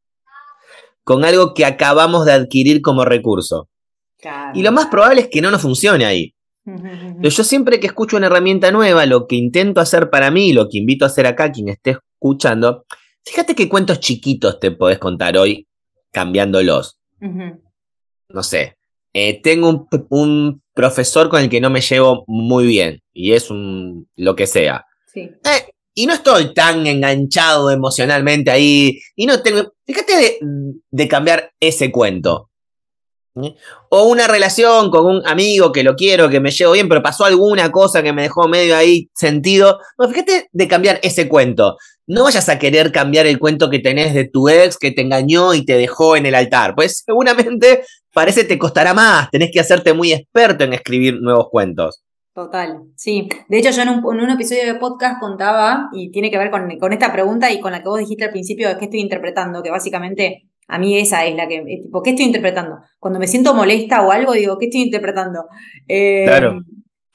con 1.03 1.25
algo 1.25 1.55
que 1.55 1.65
acabamos 1.65 2.27
de 2.27 2.33
adquirir 2.33 2.83
como 2.83 3.03
recurso. 3.03 3.69
Claro. 4.19 4.51
Y 4.53 4.61
lo 4.61 4.71
más 4.71 4.85
probable 4.85 5.21
es 5.21 5.29
que 5.29 5.41
no 5.41 5.49
nos 5.49 5.63
funcione 5.63 6.05
ahí. 6.05 6.35
Pero 6.63 7.29
yo 7.29 7.43
siempre 7.43 7.79
que 7.79 7.87
escucho 7.87 8.17
una 8.17 8.27
herramienta 8.27 8.71
nueva, 8.71 9.07
lo 9.07 9.25
que 9.25 9.35
intento 9.35 9.81
hacer 9.81 10.11
para 10.11 10.29
mí, 10.29 10.53
lo 10.53 10.69
que 10.69 10.77
invito 10.77 11.05
a 11.05 11.07
hacer 11.07 11.25
acá, 11.25 11.51
quien 11.51 11.69
esté 11.69 11.97
escuchando, 12.13 12.85
fíjate 13.25 13.55
qué 13.55 13.67
cuentos 13.67 13.99
chiquitos 13.99 14.59
te 14.59 14.69
podés 14.69 14.99
contar 14.99 15.37
hoy 15.37 15.67
cambiándolos. 16.11 16.99
No 17.19 18.43
sé, 18.43 18.77
eh, 19.13 19.41
tengo 19.41 19.69
un, 19.69 19.87
un 20.09 20.61
profesor 20.73 21.29
con 21.29 21.41
el 21.41 21.49
que 21.49 21.61
no 21.61 21.69
me 21.69 21.81
llevo 21.81 22.23
muy 22.27 22.65
bien 22.65 23.01
y 23.13 23.33
es 23.33 23.49
un 23.49 24.07
lo 24.15 24.35
que 24.35 24.47
sea. 24.47 24.85
Sí. 25.13 25.21
Eh, 25.21 25.71
y 25.93 26.05
no 26.05 26.13
estoy 26.13 26.53
tan 26.53 26.87
enganchado 26.87 27.69
emocionalmente 27.69 28.49
ahí. 28.49 28.99
Y 29.15 29.25
no 29.25 29.41
tengo. 29.41 29.73
Fíjate 29.85 30.15
de, 30.15 30.37
de 30.89 31.07
cambiar 31.07 31.51
ese 31.59 31.91
cuento. 31.91 32.49
¿eh? 33.35 33.55
O 33.89 34.03
una 34.03 34.27
relación 34.27 34.89
con 34.89 35.05
un 35.05 35.27
amigo 35.27 35.71
que 35.71 35.83
lo 35.83 35.95
quiero, 35.95 36.29
que 36.29 36.39
me 36.39 36.51
llevo 36.51 36.73
bien, 36.73 36.87
pero 36.87 37.03
pasó 37.03 37.25
alguna 37.25 37.71
cosa 37.71 38.01
que 38.01 38.13
me 38.13 38.23
dejó 38.23 38.47
medio 38.47 38.75
ahí 38.75 39.09
sentido. 39.13 39.79
Bueno, 39.97 40.13
fíjate 40.13 40.47
de 40.51 40.67
cambiar 40.67 40.99
ese 41.03 41.27
cuento. 41.27 41.77
No 42.07 42.23
vayas 42.23 42.49
a 42.49 42.59
querer 42.59 42.91
cambiar 42.91 43.25
el 43.25 43.39
cuento 43.39 43.69
que 43.69 43.79
tenés 43.79 44.13
de 44.13 44.27
tu 44.27 44.49
ex 44.49 44.77
que 44.77 44.91
te 44.91 45.01
engañó 45.01 45.53
y 45.53 45.65
te 45.65 45.77
dejó 45.77 46.15
en 46.15 46.25
el 46.25 46.35
altar. 46.35 46.73
Pues 46.75 47.03
seguramente 47.05 47.83
parece 48.13 48.43
te 48.43 48.57
costará 48.57 48.93
más. 48.93 49.29
Tenés 49.31 49.51
que 49.51 49.59
hacerte 49.59 49.93
muy 49.93 50.13
experto 50.13 50.63
en 50.63 50.73
escribir 50.73 51.21
nuevos 51.21 51.47
cuentos. 51.49 52.03
Total, 52.33 52.83
sí. 52.95 53.27
De 53.49 53.57
hecho, 53.57 53.71
yo 53.71 53.81
en 53.81 53.89
un, 53.89 53.97
en 53.97 54.23
un 54.23 54.29
episodio 54.29 54.65
de 54.65 54.79
podcast 54.79 55.19
contaba, 55.19 55.89
y 55.93 56.11
tiene 56.11 56.31
que 56.31 56.37
ver 56.37 56.49
con, 56.49 56.69
con 56.79 56.93
esta 56.93 57.11
pregunta 57.11 57.51
y 57.51 57.59
con 57.59 57.73
la 57.73 57.83
que 57.83 57.89
vos 57.89 57.99
dijiste 57.99 58.23
al 58.23 58.31
principio 58.31 58.69
de 58.69 58.77
qué 58.77 58.85
estoy 58.85 59.01
interpretando, 59.01 59.61
que 59.61 59.69
básicamente 59.69 60.47
a 60.67 60.79
mí 60.79 60.97
esa 60.97 61.25
es 61.25 61.35
la 61.35 61.47
que, 61.49 61.57
es 61.57 61.81
tipo, 61.81 62.01
¿qué 62.01 62.11
estoy 62.11 62.25
interpretando? 62.25 62.79
Cuando 62.99 63.19
me 63.19 63.27
siento 63.27 63.53
molesta 63.53 64.01
o 64.01 64.11
algo, 64.11 64.31
digo, 64.31 64.57
¿qué 64.57 64.65
estoy 64.67 64.81
interpretando? 64.83 65.45
Eh, 65.87 66.23
Claro. 66.25 66.61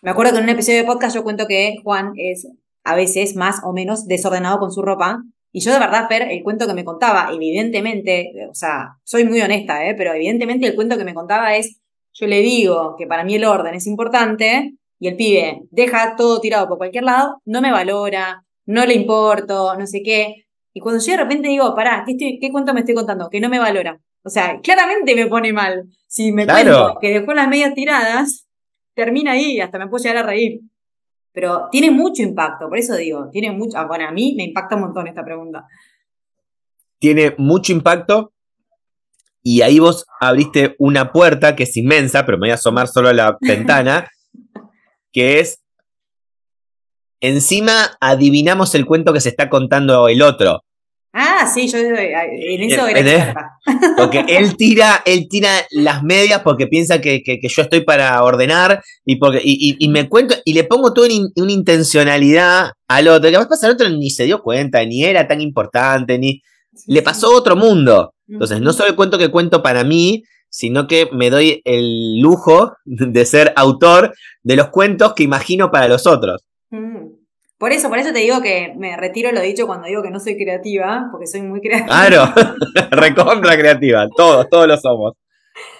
Me 0.02 0.10
acuerdo 0.10 0.32
que 0.32 0.38
en 0.38 0.44
un 0.44 0.50
episodio 0.50 0.78
de 0.78 0.84
podcast 0.84 1.16
yo 1.16 1.24
cuento 1.24 1.46
que 1.48 1.76
Juan 1.82 2.12
es 2.16 2.46
a 2.84 2.94
veces 2.94 3.34
más 3.34 3.60
o 3.64 3.72
menos 3.72 4.06
desordenado 4.06 4.58
con 4.58 4.70
su 4.70 4.82
ropa. 4.82 5.22
Y 5.56 5.60
yo 5.60 5.72
de 5.72 5.78
verdad, 5.78 6.06
Fer, 6.06 6.30
el 6.30 6.42
cuento 6.42 6.66
que 6.66 6.74
me 6.74 6.84
contaba, 6.84 7.30
evidentemente, 7.32 8.30
o 8.50 8.54
sea, 8.54 8.98
soy 9.04 9.24
muy 9.24 9.40
honesta, 9.40 9.86
¿eh? 9.88 9.94
pero 9.96 10.12
evidentemente 10.12 10.66
el 10.66 10.74
cuento 10.74 10.98
que 10.98 11.04
me 11.04 11.14
contaba 11.14 11.56
es, 11.56 11.80
yo 12.12 12.26
le 12.26 12.40
digo 12.40 12.94
que 12.98 13.06
para 13.06 13.24
mí 13.24 13.36
el 13.36 13.44
orden 13.46 13.74
es 13.74 13.86
importante 13.86 14.74
y 14.98 15.08
el 15.08 15.16
pibe 15.16 15.62
deja 15.70 16.14
todo 16.14 16.40
tirado 16.42 16.68
por 16.68 16.76
cualquier 16.76 17.04
lado, 17.04 17.40
no 17.46 17.62
me 17.62 17.72
valora, 17.72 18.44
no 18.66 18.84
le 18.84 18.92
importo, 18.92 19.74
no 19.78 19.86
sé 19.86 20.02
qué. 20.04 20.44
Y 20.74 20.80
cuando 20.80 21.02
yo 21.02 21.12
de 21.12 21.16
repente 21.22 21.48
digo, 21.48 21.74
pará, 21.74 22.02
¿qué, 22.04 22.12
estoy- 22.12 22.38
qué 22.38 22.52
cuento 22.52 22.74
me 22.74 22.80
estoy 22.80 22.94
contando? 22.94 23.30
Que 23.30 23.40
no 23.40 23.48
me 23.48 23.58
valora. 23.58 23.98
O 24.24 24.28
sea, 24.28 24.60
claramente 24.62 25.14
me 25.14 25.26
pone 25.26 25.54
mal. 25.54 25.84
Si 26.06 26.32
me 26.32 26.44
Claro. 26.44 26.64
cuento 26.82 26.98
que 27.00 27.18
dejó 27.20 27.32
las 27.32 27.48
medias 27.48 27.72
tiradas, 27.74 28.46
termina 28.94 29.32
ahí, 29.32 29.58
hasta 29.60 29.78
me 29.78 29.86
puedo 29.88 30.02
llegar 30.04 30.18
a 30.24 30.26
reír. 30.26 30.60
Pero 31.36 31.68
tiene 31.70 31.90
mucho 31.90 32.22
impacto, 32.22 32.66
por 32.66 32.78
eso 32.78 32.96
digo, 32.96 33.28
tiene 33.30 33.52
mucho, 33.52 33.76
ah, 33.76 33.84
bueno, 33.86 34.08
a 34.08 34.10
mí 34.10 34.32
me 34.34 34.44
impacta 34.44 34.74
un 34.74 34.80
montón 34.80 35.06
esta 35.06 35.22
pregunta. 35.22 35.66
tiene 36.98 37.34
mucho 37.36 37.72
impacto. 37.72 38.32
Y 39.42 39.60
ahí 39.60 39.78
vos 39.78 40.06
abriste 40.18 40.76
una 40.78 41.12
puerta 41.12 41.54
que 41.54 41.64
es 41.64 41.76
inmensa, 41.76 42.24
pero 42.24 42.38
me 42.38 42.46
voy 42.46 42.52
a 42.52 42.54
asomar 42.54 42.88
solo 42.88 43.10
a 43.10 43.12
la 43.12 43.36
ventana, 43.42 44.08
que 45.12 45.40
es, 45.40 45.62
encima 47.20 47.98
adivinamos 48.00 48.74
el 48.74 48.86
cuento 48.86 49.12
que 49.12 49.20
se 49.20 49.28
está 49.28 49.50
contando 49.50 50.08
el 50.08 50.22
otro. 50.22 50.64
Ah, 51.18 51.46
sí, 51.46 51.66
yo 51.66 51.78
eh, 51.78 52.12
en 52.56 52.60
eso 52.70 52.86
era. 52.88 53.34
Porque 53.96 54.24
él 54.28 54.54
tira, 54.56 55.02
él 55.06 55.28
tira 55.30 55.48
las 55.70 56.02
medias 56.02 56.42
porque 56.42 56.66
piensa 56.66 57.00
que, 57.00 57.22
que- 57.22 57.40
que 57.40 57.48
yo 57.48 57.62
estoy 57.62 57.80
para 57.80 58.22
ordenar 58.22 58.82
y, 59.04 59.16
porque, 59.16 59.40
y, 59.42 59.70
y- 59.70 59.76
y 59.78 59.88
me 59.88 60.08
cuento 60.10 60.34
y 60.44 60.52
le 60.52 60.64
pongo 60.64 60.92
toda 60.92 61.08
una, 61.08 61.28
una 61.36 61.52
intencionalidad 61.52 62.72
al 62.88 63.08
otro. 63.08 63.30
Que 63.30 63.38
pasa 63.46 63.66
al 63.66 63.72
otro 63.72 63.88
ni 63.88 64.10
se 64.10 64.24
dio 64.24 64.42
cuenta, 64.42 64.84
ni 64.84 65.04
era 65.04 65.26
tan 65.26 65.40
importante, 65.40 66.18
ni 66.18 66.42
le 66.86 67.00
pasó 67.02 67.34
otro 67.34 67.56
mundo. 67.56 68.12
Entonces, 68.28 68.60
no 68.60 68.72
solo 68.74 68.90
el 68.90 68.96
cuento 68.96 69.16
que 69.18 69.30
cuento 69.30 69.62
para 69.62 69.84
mí, 69.84 70.22
sino 70.50 70.86
que 70.86 71.08
me 71.12 71.30
doy 71.30 71.60
el 71.64 72.20
lujo 72.20 72.72
de 72.84 73.24
ser 73.24 73.52
autor 73.56 74.12
de 74.42 74.56
los 74.56 74.68
cuentos 74.68 75.14
que 75.14 75.22
imagino 75.22 75.70
para 75.70 75.88
los 75.88 76.06
otros. 76.06 76.42
Mm. 76.70 77.06
Por 77.58 77.72
eso, 77.72 77.88
por 77.88 77.98
eso 77.98 78.12
te 78.12 78.18
digo 78.18 78.42
que 78.42 78.74
me 78.76 78.96
retiro 78.96 79.32
lo 79.32 79.40
dicho 79.40 79.66
cuando 79.66 79.86
digo 79.86 80.02
que 80.02 80.10
no 80.10 80.20
soy 80.20 80.36
creativa, 80.36 81.08
porque 81.10 81.26
soy 81.26 81.42
muy 81.42 81.60
creativa. 81.60 82.06
Claro, 82.06 82.34
recontra 82.90 83.56
creativa, 83.56 84.06
todos, 84.14 84.48
todos 84.50 84.68
lo 84.68 84.76
somos. 84.76 85.14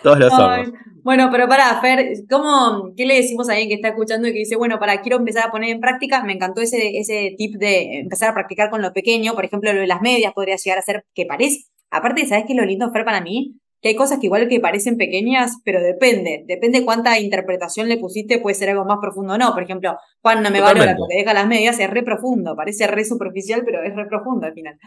Todos 0.03 0.19
lo 0.19 0.31
somos. 0.31 0.69
Bueno, 1.03 1.29
pero 1.31 1.47
para, 1.47 1.81
Fer, 1.81 2.25
¿cómo, 2.29 2.93
¿qué 2.97 3.07
le 3.07 3.15
decimos 3.15 3.49
a 3.49 3.53
alguien 3.53 3.69
que 3.69 3.75
está 3.75 3.89
escuchando 3.89 4.27
y 4.27 4.33
que 4.33 4.41
dice, 4.41 4.57
bueno, 4.57 4.79
para, 4.79 5.03
quiero 5.03 5.19
empezar 5.19 5.47
a 5.47 5.51
poner 5.53 5.71
en 5.71 5.81
práctica? 5.81 6.25
Me 6.25 6.33
encantó 6.33 6.63
ese, 6.63 6.99
ese 6.99 7.35
tip 7.37 7.57
de 7.59 8.01
empezar 8.01 8.31
a 8.31 8.35
practicar 8.35 8.71
con 8.71 8.83
lo 8.83 8.93
pequeño, 8.93 9.35
por 9.35 9.45
ejemplo, 9.45 9.73
lo 9.73 9.81
de 9.81 9.87
las 9.87 10.01
medias 10.01 10.33
podría 10.33 10.57
llegar 10.57 10.79
a 10.79 10.83
ser 10.83 11.05
que 11.15 11.27
parece. 11.27 11.67
Aparte, 11.91 12.27
¿sabes 12.27 12.45
qué 12.47 12.55
es 12.55 12.59
lo 12.59 12.65
lindo, 12.65 12.91
Fer, 12.91 13.05
para 13.05 13.21
mí? 13.21 13.55
Que 13.81 13.91
hay 13.91 13.97
cosas 13.97 14.19
que 14.19 14.27
igual 14.27 14.49
que 14.49 14.61
parecen 14.61 14.97
pequeñas, 14.97 15.59
pero 15.65 15.81
depende, 15.81 16.45
depende 16.47 16.85
cuánta 16.85 17.19
interpretación 17.19 17.89
le 17.89 17.99
pusiste, 17.99 18.39
puede 18.39 18.55
ser 18.55 18.71
algo 18.71 18.85
más 18.85 18.99
profundo 19.01 19.35
o 19.35 19.39
no. 19.39 19.53
Por 19.53 19.63
ejemplo, 19.63 19.97
Juan 20.23 20.43
no 20.43 20.51
me 20.51 20.61
valora 20.61 20.97
porque 20.97 21.17
deja 21.17 21.35
las 21.35 21.47
medias, 21.47 21.79
es 21.79 21.91
re 21.91 22.03
profundo, 22.03 22.57
parece 22.57 22.87
re 22.87 23.05
superficial, 23.05 23.63
pero 23.65 23.83
es 23.83 23.95
re 23.95 24.07
profundo 24.07 24.47
al 24.47 24.55
final. 24.55 24.79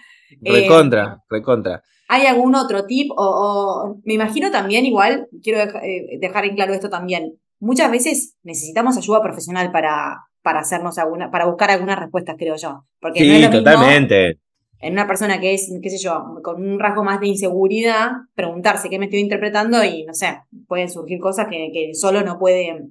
Recontra, 0.41 1.17
eh, 1.19 1.25
recontra. 1.29 1.83
¿Hay 2.07 2.25
algún 2.25 2.55
otro 2.55 2.85
tip? 2.85 3.11
O, 3.15 3.99
me 4.03 4.15
imagino 4.15 4.49
también, 4.49 4.85
igual, 4.85 5.27
quiero 5.43 5.59
eh, 5.59 6.17
dejar 6.19 6.45
en 6.45 6.55
claro 6.55 6.73
esto 6.73 6.89
también, 6.89 7.39
muchas 7.59 7.91
veces 7.91 8.35
necesitamos 8.43 8.97
ayuda 8.97 9.21
profesional 9.21 9.71
para, 9.71 10.17
para 10.41 10.61
hacernos 10.61 10.97
alguna, 10.97 11.29
para 11.29 11.45
buscar 11.45 11.69
algunas 11.69 11.99
respuestas, 11.99 12.35
creo 12.37 12.55
yo. 12.55 12.85
Porque 12.99 13.19
sí, 13.19 13.49
totalmente 13.51 14.39
en 14.81 14.93
una 14.93 15.07
persona 15.07 15.39
que 15.39 15.53
es, 15.53 15.71
qué 15.81 15.89
sé 15.89 15.97
yo, 15.97 16.23
con 16.41 16.65
un 16.65 16.79
rasgo 16.79 17.03
más 17.03 17.19
de 17.19 17.27
inseguridad, 17.27 18.11
preguntarse 18.33 18.89
qué 18.89 18.97
me 18.97 19.05
estoy 19.05 19.19
interpretando 19.19 19.83
y, 19.83 20.05
no 20.05 20.13
sé, 20.13 20.41
pueden 20.67 20.89
surgir 20.89 21.19
cosas 21.19 21.47
que, 21.49 21.91
solo 21.93 22.21
no 22.23 22.39
puede, 22.39 22.87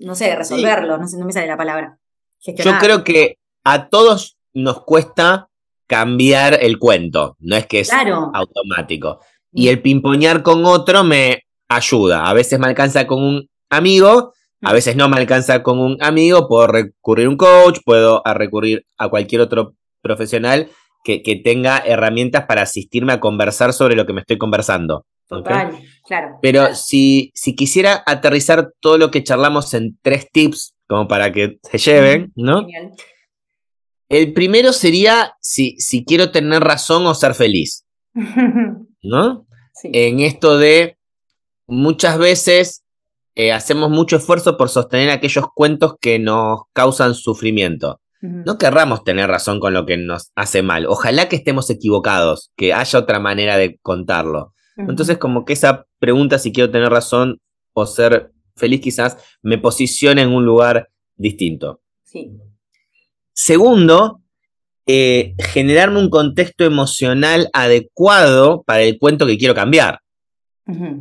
no 0.00 0.14
sé, 0.14 0.34
resolverlo, 0.34 0.98
no 0.98 1.06
sé, 1.06 1.16
no 1.18 1.24
me 1.24 1.32
sale 1.32 1.46
la 1.46 1.56
palabra. 1.56 1.98
Yo 2.40 2.72
creo 2.80 3.04
que 3.04 3.38
a 3.62 3.88
todos 3.88 4.36
nos 4.52 4.82
cuesta 4.82 5.48
cambiar 5.86 6.58
el 6.60 6.78
cuento, 6.78 7.36
no 7.38 7.56
es 7.56 7.66
que 7.66 7.80
es 7.80 7.90
automático. 7.92 9.20
Y 9.52 9.66
mm. 9.66 9.68
el 9.68 9.82
pimpoñar 9.82 10.42
con 10.42 10.64
otro 10.64 11.04
me 11.04 11.44
ayuda. 11.68 12.26
A 12.28 12.34
veces 12.34 12.58
me 12.58 12.66
alcanza 12.66 13.06
con 13.06 13.22
un 13.22 13.48
amigo, 13.70 14.32
a 14.62 14.70
mm. 14.70 14.74
veces 14.74 14.96
no 14.96 15.08
me 15.08 15.16
alcanza 15.16 15.62
con 15.62 15.78
un 15.78 15.96
amigo, 16.02 16.48
puedo 16.48 16.66
recurrir 16.66 17.26
a 17.26 17.30
un 17.30 17.36
coach, 17.36 17.78
puedo 17.84 18.20
recurrir 18.24 18.84
a 18.98 19.08
cualquier 19.08 19.42
otro 19.42 19.74
profesional 20.02 20.68
que, 21.04 21.40
tenga 21.44 21.78
herramientas 21.78 22.46
para 22.46 22.62
asistirme 22.62 23.12
a 23.12 23.20
conversar 23.20 23.72
sobre 23.72 23.94
lo 23.94 24.06
que 24.06 24.14
me 24.14 24.22
estoy 24.22 24.38
conversando. 24.38 25.04
Total, 25.28 25.78
claro. 26.06 26.38
Pero 26.42 26.74
Si, 26.74 27.30
si 27.34 27.54
quisiera 27.54 28.02
aterrizar 28.06 28.72
todo 28.80 28.98
lo 28.98 29.10
que 29.10 29.22
charlamos 29.22 29.72
en 29.74 29.98
tres 30.02 30.28
tips, 30.32 30.74
como 30.88 31.06
para 31.06 31.32
que 31.32 31.58
se 31.62 31.78
lleven, 31.78 32.32
¿no? 32.34 32.60
Genial. 32.60 32.92
El 34.08 34.32
primero 34.32 34.72
sería 34.72 35.34
si, 35.40 35.76
si 35.78 36.04
quiero 36.04 36.30
tener 36.30 36.62
razón 36.62 37.06
o 37.06 37.14
ser 37.14 37.34
feliz. 37.34 37.84
¿No? 39.02 39.46
En 39.82 40.20
esto 40.20 40.56
de 40.56 40.96
muchas 41.66 42.18
veces 42.18 42.84
eh, 43.34 43.52
hacemos 43.52 43.90
mucho 43.90 44.16
esfuerzo 44.16 44.56
por 44.56 44.68
sostener 44.68 45.10
aquellos 45.10 45.46
cuentos 45.54 45.94
que 46.00 46.18
nos 46.18 46.62
causan 46.72 47.14
sufrimiento. 47.14 48.00
No 48.24 48.56
querramos 48.56 49.04
tener 49.04 49.28
razón 49.28 49.60
con 49.60 49.74
lo 49.74 49.84
que 49.84 49.98
nos 49.98 50.32
hace 50.34 50.62
mal. 50.62 50.86
Ojalá 50.86 51.28
que 51.28 51.36
estemos 51.36 51.68
equivocados, 51.68 52.52
que 52.56 52.72
haya 52.72 52.98
otra 52.98 53.20
manera 53.20 53.58
de 53.58 53.78
contarlo. 53.82 54.54
Entonces, 54.76 55.18
como 55.18 55.44
que 55.44 55.52
esa 55.52 55.86
pregunta, 55.98 56.38
si 56.38 56.50
quiero 56.50 56.70
tener 56.70 56.88
razón 56.88 57.40
o 57.74 57.86
ser 57.86 58.32
feliz, 58.56 58.80
quizás 58.80 59.18
me 59.42 59.58
posicione 59.58 60.22
en 60.22 60.32
un 60.32 60.46
lugar 60.46 60.88
distinto. 61.16 61.82
Sí. 62.02 62.32
Segundo, 63.34 64.22
eh, 64.86 65.34
generarme 65.38 65.98
un 65.98 66.08
contexto 66.08 66.64
emocional 66.64 67.50
adecuado 67.52 68.62
para 68.62 68.82
el 68.82 68.98
cuento 68.98 69.26
que 69.26 69.38
quiero 69.38 69.54
cambiar. 69.54 70.00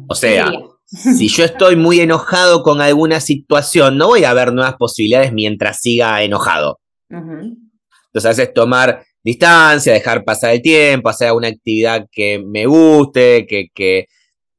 O 0.07 0.15
sea, 0.15 0.51
si 0.85 1.29
yo 1.29 1.45
estoy 1.45 1.77
muy 1.77 2.01
enojado 2.01 2.63
con 2.63 2.81
alguna 2.81 3.21
situación, 3.21 3.97
no 3.97 4.07
voy 4.07 4.25
a 4.25 4.33
ver 4.33 4.51
nuevas 4.53 4.75
posibilidades 4.75 5.31
mientras 5.31 5.79
siga 5.79 6.21
enojado. 6.21 6.79
Entonces, 7.17 8.25
a 8.25 8.29
veces 8.29 8.53
tomar 8.53 9.03
distancia, 9.23 9.93
dejar 9.93 10.23
pasar 10.23 10.51
el 10.51 10.61
tiempo, 10.61 11.09
hacer 11.09 11.29
alguna 11.29 11.47
actividad 11.47 12.05
que 12.11 12.43
me 12.45 12.65
guste, 12.65 13.47
que, 13.47 14.07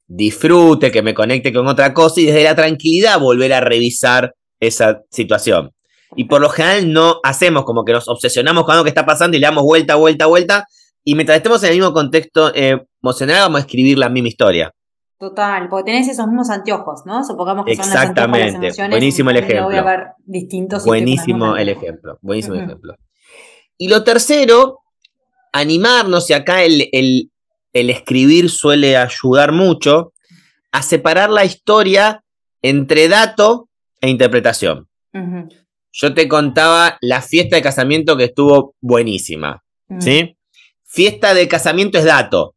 disfrute, 0.06 0.92
que 0.92 1.02
me 1.02 1.14
conecte 1.14 1.52
con 1.52 1.66
otra 1.66 1.94
cosa 1.94 2.20
y 2.20 2.26
desde 2.26 2.44
la 2.44 2.54
tranquilidad 2.54 3.18
volver 3.18 3.52
a 3.52 3.60
revisar 3.60 4.34
esa 4.60 5.02
situación. 5.10 5.70
Y 6.16 6.24
por 6.24 6.40
lo 6.40 6.48
general 6.48 6.92
no 6.92 7.20
hacemos 7.24 7.64
como 7.64 7.84
que 7.84 7.92
nos 7.92 8.06
obsesionamos 8.08 8.64
con 8.64 8.74
algo 8.74 8.84
que 8.84 8.90
está 8.90 9.06
pasando 9.06 9.36
y 9.36 9.40
le 9.40 9.46
damos 9.46 9.64
vuelta, 9.64 9.96
vuelta, 9.96 10.26
vuelta. 10.26 10.66
Y 11.02 11.14
mientras 11.14 11.36
estemos 11.36 11.62
en 11.62 11.70
el 11.70 11.76
mismo 11.76 11.92
contexto 11.92 12.52
emocional, 12.54 13.40
vamos 13.40 13.58
a 13.58 13.64
escribir 13.64 13.98
la 13.98 14.08
misma 14.08 14.28
historia. 14.28 14.72
Total, 15.18 15.68
porque 15.68 15.92
tenés 15.92 16.08
esos 16.08 16.26
mismos 16.26 16.50
anteojos, 16.50 17.02
¿no? 17.06 17.22
Supongamos 17.22 17.64
que 17.64 17.76
son 17.76 17.84
Exactamente, 17.84 18.72
buenísimo 18.88 19.30
el 19.30 19.36
ejemplo. 19.36 19.64
Voy 19.64 19.76
a 19.76 19.82
ver 19.82 20.06
distintos 20.24 20.84
buenísimo 20.84 21.56
el 21.56 21.68
ejemplo, 21.68 22.18
buenísimo 22.20 22.56
el 22.56 22.64
ejemplo. 22.64 22.96
Y 23.78 23.88
lo 23.88 24.02
tercero, 24.02 24.80
animarnos, 25.52 26.28
y 26.30 26.32
acá 26.32 26.64
el, 26.64 26.88
el, 26.92 27.30
escribir 27.72 28.50
suele 28.50 28.96
ayudar 28.96 29.52
mucho, 29.52 30.12
a 30.72 30.82
separar 30.82 31.30
la 31.30 31.44
historia 31.44 32.24
entre 32.60 33.08
dato 33.08 33.68
e 34.00 34.10
interpretación. 34.10 34.88
Yo 35.92 36.12
te 36.12 36.26
contaba 36.26 36.98
la 37.00 37.22
fiesta 37.22 37.54
de 37.54 37.62
casamiento 37.62 38.16
que 38.16 38.24
estuvo 38.24 38.74
buenísima, 38.80 39.62
¿sí? 40.00 40.36
Fiesta 40.82 41.34
de 41.34 41.46
casamiento 41.46 41.98
es 41.98 42.04
dato, 42.04 42.56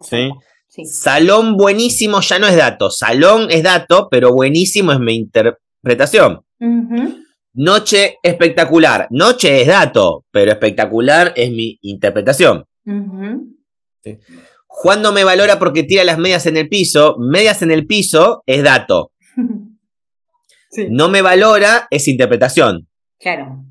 ¿sí? 0.00 0.32
Salón 0.84 1.56
buenísimo 1.56 2.20
ya 2.20 2.38
no 2.38 2.46
es 2.46 2.56
dato. 2.56 2.90
Salón 2.90 3.48
es 3.50 3.62
dato, 3.62 4.08
pero 4.10 4.32
buenísimo 4.32 4.92
es 4.92 5.00
mi 5.00 5.14
interpretación. 5.14 6.42
Noche 7.54 8.16
espectacular. 8.22 9.06
Noche 9.10 9.60
es 9.60 9.68
dato, 9.68 10.24
pero 10.30 10.50
espectacular 10.50 11.32
es 11.36 11.50
mi 11.50 11.78
interpretación. 11.82 12.64
Juan 14.66 15.02
no 15.02 15.12
me 15.12 15.24
valora 15.24 15.58
porque 15.58 15.82
tira 15.82 16.04
las 16.04 16.18
medias 16.18 16.46
en 16.46 16.56
el 16.56 16.68
piso. 16.68 17.16
Medias 17.18 17.60
en 17.60 17.70
el 17.70 17.86
piso 17.86 18.42
es 18.46 18.62
dato. 18.62 19.12
No 20.88 21.10
me 21.10 21.20
valora 21.20 21.86
es 21.90 22.08
interpretación. 22.08 22.88
Claro. 23.20 23.62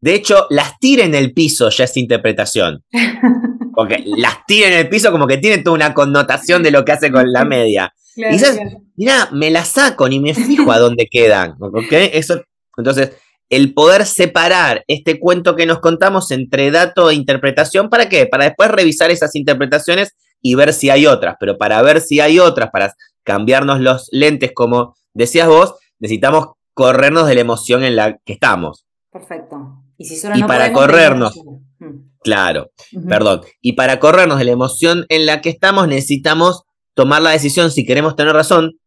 De 0.00 0.14
hecho, 0.14 0.46
las 0.50 0.78
tira 0.78 1.04
en 1.04 1.14
el 1.14 1.32
piso 1.32 1.68
ya 1.70 1.84
es 1.84 1.96
interpretación. 1.96 2.84
Porque 3.74 4.02
las 4.04 4.44
tira 4.46 4.68
en 4.68 4.74
el 4.74 4.88
piso 4.88 5.12
como 5.12 5.26
que 5.26 5.38
tiene 5.38 5.58
toda 5.58 5.76
una 5.76 5.94
connotación 5.94 6.62
de 6.62 6.70
lo 6.70 6.84
que 6.84 6.92
hace 6.92 7.10
con 7.10 7.30
la 7.30 7.44
media. 7.44 7.94
y 8.16 8.24
dices, 8.24 8.58
mira, 8.96 9.28
me 9.32 9.50
la 9.50 9.64
saco 9.64 10.08
ni 10.08 10.20
me 10.20 10.34
fijo 10.34 10.72
a 10.72 10.78
dónde 10.78 11.06
quedan. 11.10 11.56
Eso, 11.90 12.42
entonces, 12.76 13.12
el 13.48 13.74
poder 13.74 14.06
separar 14.06 14.84
este 14.86 15.18
cuento 15.18 15.56
que 15.56 15.66
nos 15.66 15.80
contamos 15.80 16.30
entre 16.30 16.70
dato 16.70 17.10
e 17.10 17.14
interpretación, 17.14 17.90
¿para 17.90 18.08
qué? 18.08 18.26
Para 18.26 18.44
después 18.44 18.70
revisar 18.70 19.10
esas 19.10 19.34
interpretaciones 19.34 20.14
y 20.40 20.54
ver 20.54 20.72
si 20.72 20.90
hay 20.90 21.06
otras. 21.06 21.36
Pero 21.38 21.58
para 21.58 21.80
ver 21.82 22.00
si 22.00 22.20
hay 22.20 22.38
otras, 22.38 22.70
para 22.70 22.94
cambiarnos 23.22 23.80
los 23.80 24.08
lentes, 24.12 24.52
como 24.54 24.94
decías 25.14 25.48
vos, 25.48 25.74
necesitamos 25.98 26.52
corrernos 26.74 27.26
de 27.26 27.34
la 27.34 27.40
emoción 27.42 27.82
en 27.84 27.96
la 27.96 28.18
que 28.24 28.32
estamos. 28.32 28.86
Perfecto. 29.12 29.82
Y, 30.02 30.42
para 30.44 30.72
corrernos, 30.72 31.38
mm. 31.78 32.20
claro, 32.22 32.70
perdón, 33.06 33.42
y 33.60 33.74
para 33.74 34.00
corrernos 34.00 34.38
de 34.38 34.46
la 34.46 34.52
emoción 34.52 35.04
en 35.10 35.26
la 35.26 35.42
que 35.42 35.50
estamos 35.50 35.88
necesitamos 35.88 36.64
tomar 36.94 37.20
la 37.20 37.32
decisión 37.32 37.70
si 37.70 37.84
queremos 37.84 38.16
tener 38.16 38.32
razón 38.32 38.78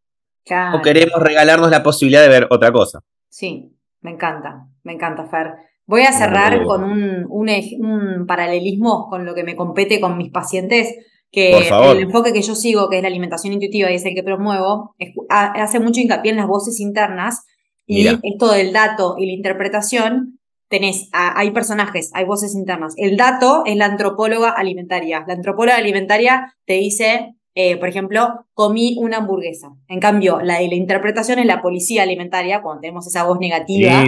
o 0.74 0.82
queremos 0.82 1.22
regalarnos 1.22 1.70
la 1.70 1.84
posibilidad 1.84 2.20
de 2.20 2.28
ver 2.28 2.48
otra 2.50 2.72
cosa. 2.72 2.98
Sí, 3.28 3.70
me 4.00 4.10
encanta, 4.10 4.66
me 4.82 4.94
encanta, 4.94 5.26
Fer. 5.26 5.52
Voy 5.86 6.02
a 6.02 6.12
cerrar 6.12 6.64
con 6.64 6.82
un, 6.82 7.26
un, 7.28 8.26
paralelismo 8.26 9.06
con 9.08 9.24
lo 9.24 9.36
que 9.36 9.44
me 9.44 9.54
compete 9.54 10.00
con 10.00 10.18
mis 10.18 10.32
pacientes, 10.32 10.96
que 11.30 11.56
el 11.56 11.98
enfoque 12.00 12.32
que 12.32 12.42
yo 12.42 12.56
sigo, 12.56 12.88
que 12.90 12.96
es 12.96 13.02
la 13.02 13.08
alimentación 13.08 13.52
intuitiva 13.52 13.88
y 13.88 13.94
es 13.94 14.04
el 14.04 14.16
que 14.16 14.24
promuevo, 14.24 14.96
hace 15.28 15.78
mucho 15.78 16.00
hincapié 16.00 16.32
en 16.32 16.38
las 16.38 16.48
voces 16.48 16.80
internas 16.80 17.44
y 17.86 18.08
esto 18.08 18.50
del 18.50 18.72
dato 18.72 19.14
y 19.16 19.26
la 19.26 19.32
interpretación 19.32 20.40
tenés, 20.74 21.08
hay 21.12 21.52
personajes, 21.52 22.10
hay 22.14 22.24
voces 22.24 22.56
internas. 22.56 22.94
El 22.96 23.16
dato 23.16 23.62
es 23.64 23.76
la 23.76 23.84
antropóloga 23.84 24.50
alimentaria. 24.50 25.24
La 25.24 25.34
antropóloga 25.34 25.76
alimentaria 25.76 26.52
te 26.66 26.72
dice, 26.74 27.36
eh, 27.54 27.76
por 27.76 27.88
ejemplo, 27.88 28.44
comí 28.54 28.96
una 28.98 29.18
hamburguesa. 29.18 29.68
En 29.86 30.00
cambio, 30.00 30.40
la 30.40 30.58
de 30.58 30.66
la 30.66 30.74
interpretación 30.74 31.38
es 31.38 31.46
la 31.46 31.62
policía 31.62 32.02
alimentaria, 32.02 32.60
cuando 32.60 32.80
tenemos 32.80 33.06
esa 33.06 33.22
voz 33.22 33.38
negativa. 33.38 34.02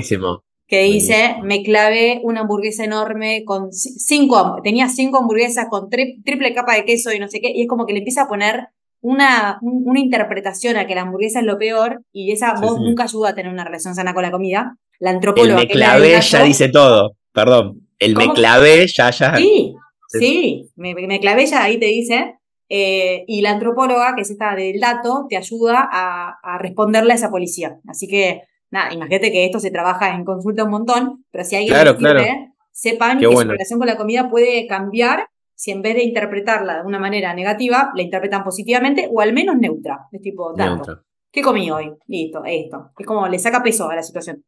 Que 0.66 0.82
dice, 0.82 1.36
me 1.44 1.62
clavé 1.62 2.20
una 2.24 2.40
hamburguesa 2.40 2.82
enorme 2.82 3.44
con 3.44 3.72
cinco, 3.72 4.56
tenía 4.64 4.88
cinco 4.88 5.18
hamburguesas 5.18 5.68
con 5.70 5.88
triple 5.88 6.52
capa 6.52 6.74
de 6.74 6.84
queso 6.84 7.12
y 7.12 7.20
no 7.20 7.28
sé 7.28 7.40
qué, 7.40 7.52
y 7.54 7.62
es 7.62 7.68
como 7.68 7.86
que 7.86 7.92
le 7.92 8.00
empieza 8.00 8.22
a 8.22 8.28
poner 8.28 8.70
una, 9.06 9.58
una 9.62 10.00
interpretación 10.00 10.76
a 10.76 10.84
que 10.88 10.96
la 10.96 11.02
hamburguesa 11.02 11.38
es 11.38 11.46
lo 11.46 11.58
peor 11.58 12.02
y 12.12 12.32
esa 12.32 12.54
voz 12.54 12.80
nunca 12.80 13.04
ayuda 13.04 13.28
a 13.28 13.34
tener 13.36 13.52
una 13.52 13.64
relación 13.64 13.94
sana 13.94 14.12
con 14.12 14.24
la 14.24 14.32
comida. 14.32 14.76
La 14.98 15.10
antropóloga. 15.10 15.60
El 15.60 15.68
me 15.68 15.72
clavé 15.72 16.20
ya 16.20 16.42
dice 16.42 16.68
todo, 16.68 17.12
perdón. 17.32 17.86
El 18.00 18.16
me 18.16 18.32
clavé 18.32 18.84
ya, 18.88 19.10
ya. 19.10 19.36
Sí, 19.36 19.76
sí, 20.08 20.70
me, 20.74 20.92
me 20.94 21.20
clavé 21.20 21.46
ya 21.46 21.62
ahí 21.62 21.78
te 21.78 21.86
dice. 21.86 22.34
Eh, 22.68 23.22
y 23.28 23.42
la 23.42 23.50
antropóloga, 23.50 24.16
que 24.16 24.22
es 24.22 24.30
esta 24.30 24.56
del 24.56 24.80
dato, 24.80 25.26
te 25.28 25.36
ayuda 25.36 25.88
a, 25.88 26.58
responderle 26.58 27.12
a 27.12 27.16
esa 27.16 27.30
policía. 27.30 27.78
Así 27.86 28.08
que, 28.08 28.42
nada, 28.72 28.92
imagínate 28.92 29.30
que 29.30 29.44
esto 29.44 29.60
se 29.60 29.70
trabaja 29.70 30.16
en 30.16 30.24
consulta 30.24 30.64
un 30.64 30.70
montón, 30.70 31.24
pero 31.30 31.44
si 31.44 31.54
alguien 31.54 31.74
claro, 31.74 31.96
claro. 31.96 32.24
sepan 32.72 33.20
que 33.20 33.26
su 33.26 33.38
relación 33.38 33.78
con 33.78 33.86
la 33.86 33.96
comida 33.96 34.28
puede 34.28 34.66
cambiar 34.66 35.28
si 35.56 35.72
en 35.72 35.82
vez 35.82 35.96
de 35.96 36.04
interpretarla 36.04 36.82
de 36.82 36.86
una 36.86 36.98
manera 36.98 37.34
negativa, 37.34 37.90
la 37.94 38.02
interpretan 38.02 38.44
positivamente 38.44 39.08
o 39.10 39.20
al 39.20 39.32
menos 39.32 39.56
neutra. 39.56 40.06
Es 40.12 40.20
tipo, 40.20 40.52
dato. 40.54 41.02
¿Qué 41.32 41.42
comí 41.42 41.70
hoy? 41.70 41.92
Listo, 42.06 42.44
esto. 42.44 42.90
Es 42.96 43.06
como 43.06 43.26
le 43.26 43.38
saca 43.38 43.62
peso 43.62 43.88
a 43.88 43.96
la 43.96 44.02
situación. 44.02 44.44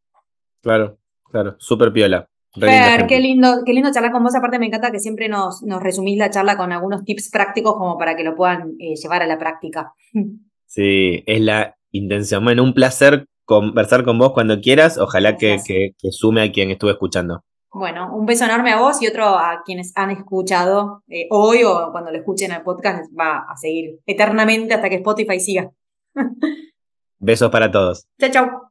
Claro, 0.60 0.98
claro, 1.24 1.56
súper 1.58 1.92
piola. 1.92 2.28
Fer, 2.58 3.06
qué 3.06 3.20
lindo, 3.20 3.62
qué 3.64 3.72
lindo 3.72 3.92
charlar 3.92 4.12
con 4.12 4.22
vos. 4.22 4.34
Aparte, 4.34 4.58
me 4.58 4.66
encanta 4.66 4.90
que 4.90 4.98
siempre 4.98 5.28
nos, 5.28 5.62
nos 5.62 5.82
resumís 5.82 6.18
la 6.18 6.30
charla 6.30 6.56
con 6.56 6.72
algunos 6.72 7.04
tips 7.04 7.30
prácticos 7.30 7.74
como 7.74 7.98
para 7.98 8.16
que 8.16 8.24
lo 8.24 8.34
puedan 8.34 8.74
eh, 8.78 8.94
llevar 8.94 9.22
a 9.22 9.26
la 9.26 9.38
práctica. 9.38 9.92
Sí, 10.70 11.24
es 11.24 11.40
la 11.40 11.78
intención. 11.92 12.44
Bueno, 12.44 12.62
un 12.62 12.74
placer 12.74 13.26
conversar 13.46 14.04
con 14.04 14.18
vos 14.18 14.34
cuando 14.34 14.60
quieras. 14.60 14.98
Ojalá 14.98 15.38
que, 15.38 15.56
que, 15.66 16.12
sume 16.12 16.42
a 16.42 16.52
quien 16.52 16.70
estuve 16.70 16.90
escuchando. 16.90 17.42
Bueno, 17.72 18.14
un 18.14 18.24
beso 18.24 18.44
enorme 18.44 18.72
a 18.72 18.80
vos 18.80 19.02
y 19.02 19.06
otro 19.06 19.24
a 19.26 19.62
quienes 19.64 19.92
han 19.94 20.10
escuchado 20.10 21.02
eh, 21.08 21.26
hoy 21.30 21.64
o 21.64 21.90
cuando 21.92 22.10
lo 22.10 22.18
escuchen 22.18 22.50
el 22.52 22.62
podcast 22.62 23.10
va 23.18 23.46
a 23.48 23.56
seguir 23.56 24.00
eternamente 24.06 24.74
hasta 24.74 24.88
que 24.88 24.96
Spotify 24.96 25.38
siga. 25.38 25.70
Besos 27.18 27.50
para 27.50 27.70
todos. 27.70 28.06
Chao, 28.18 28.30
chao. 28.30 28.67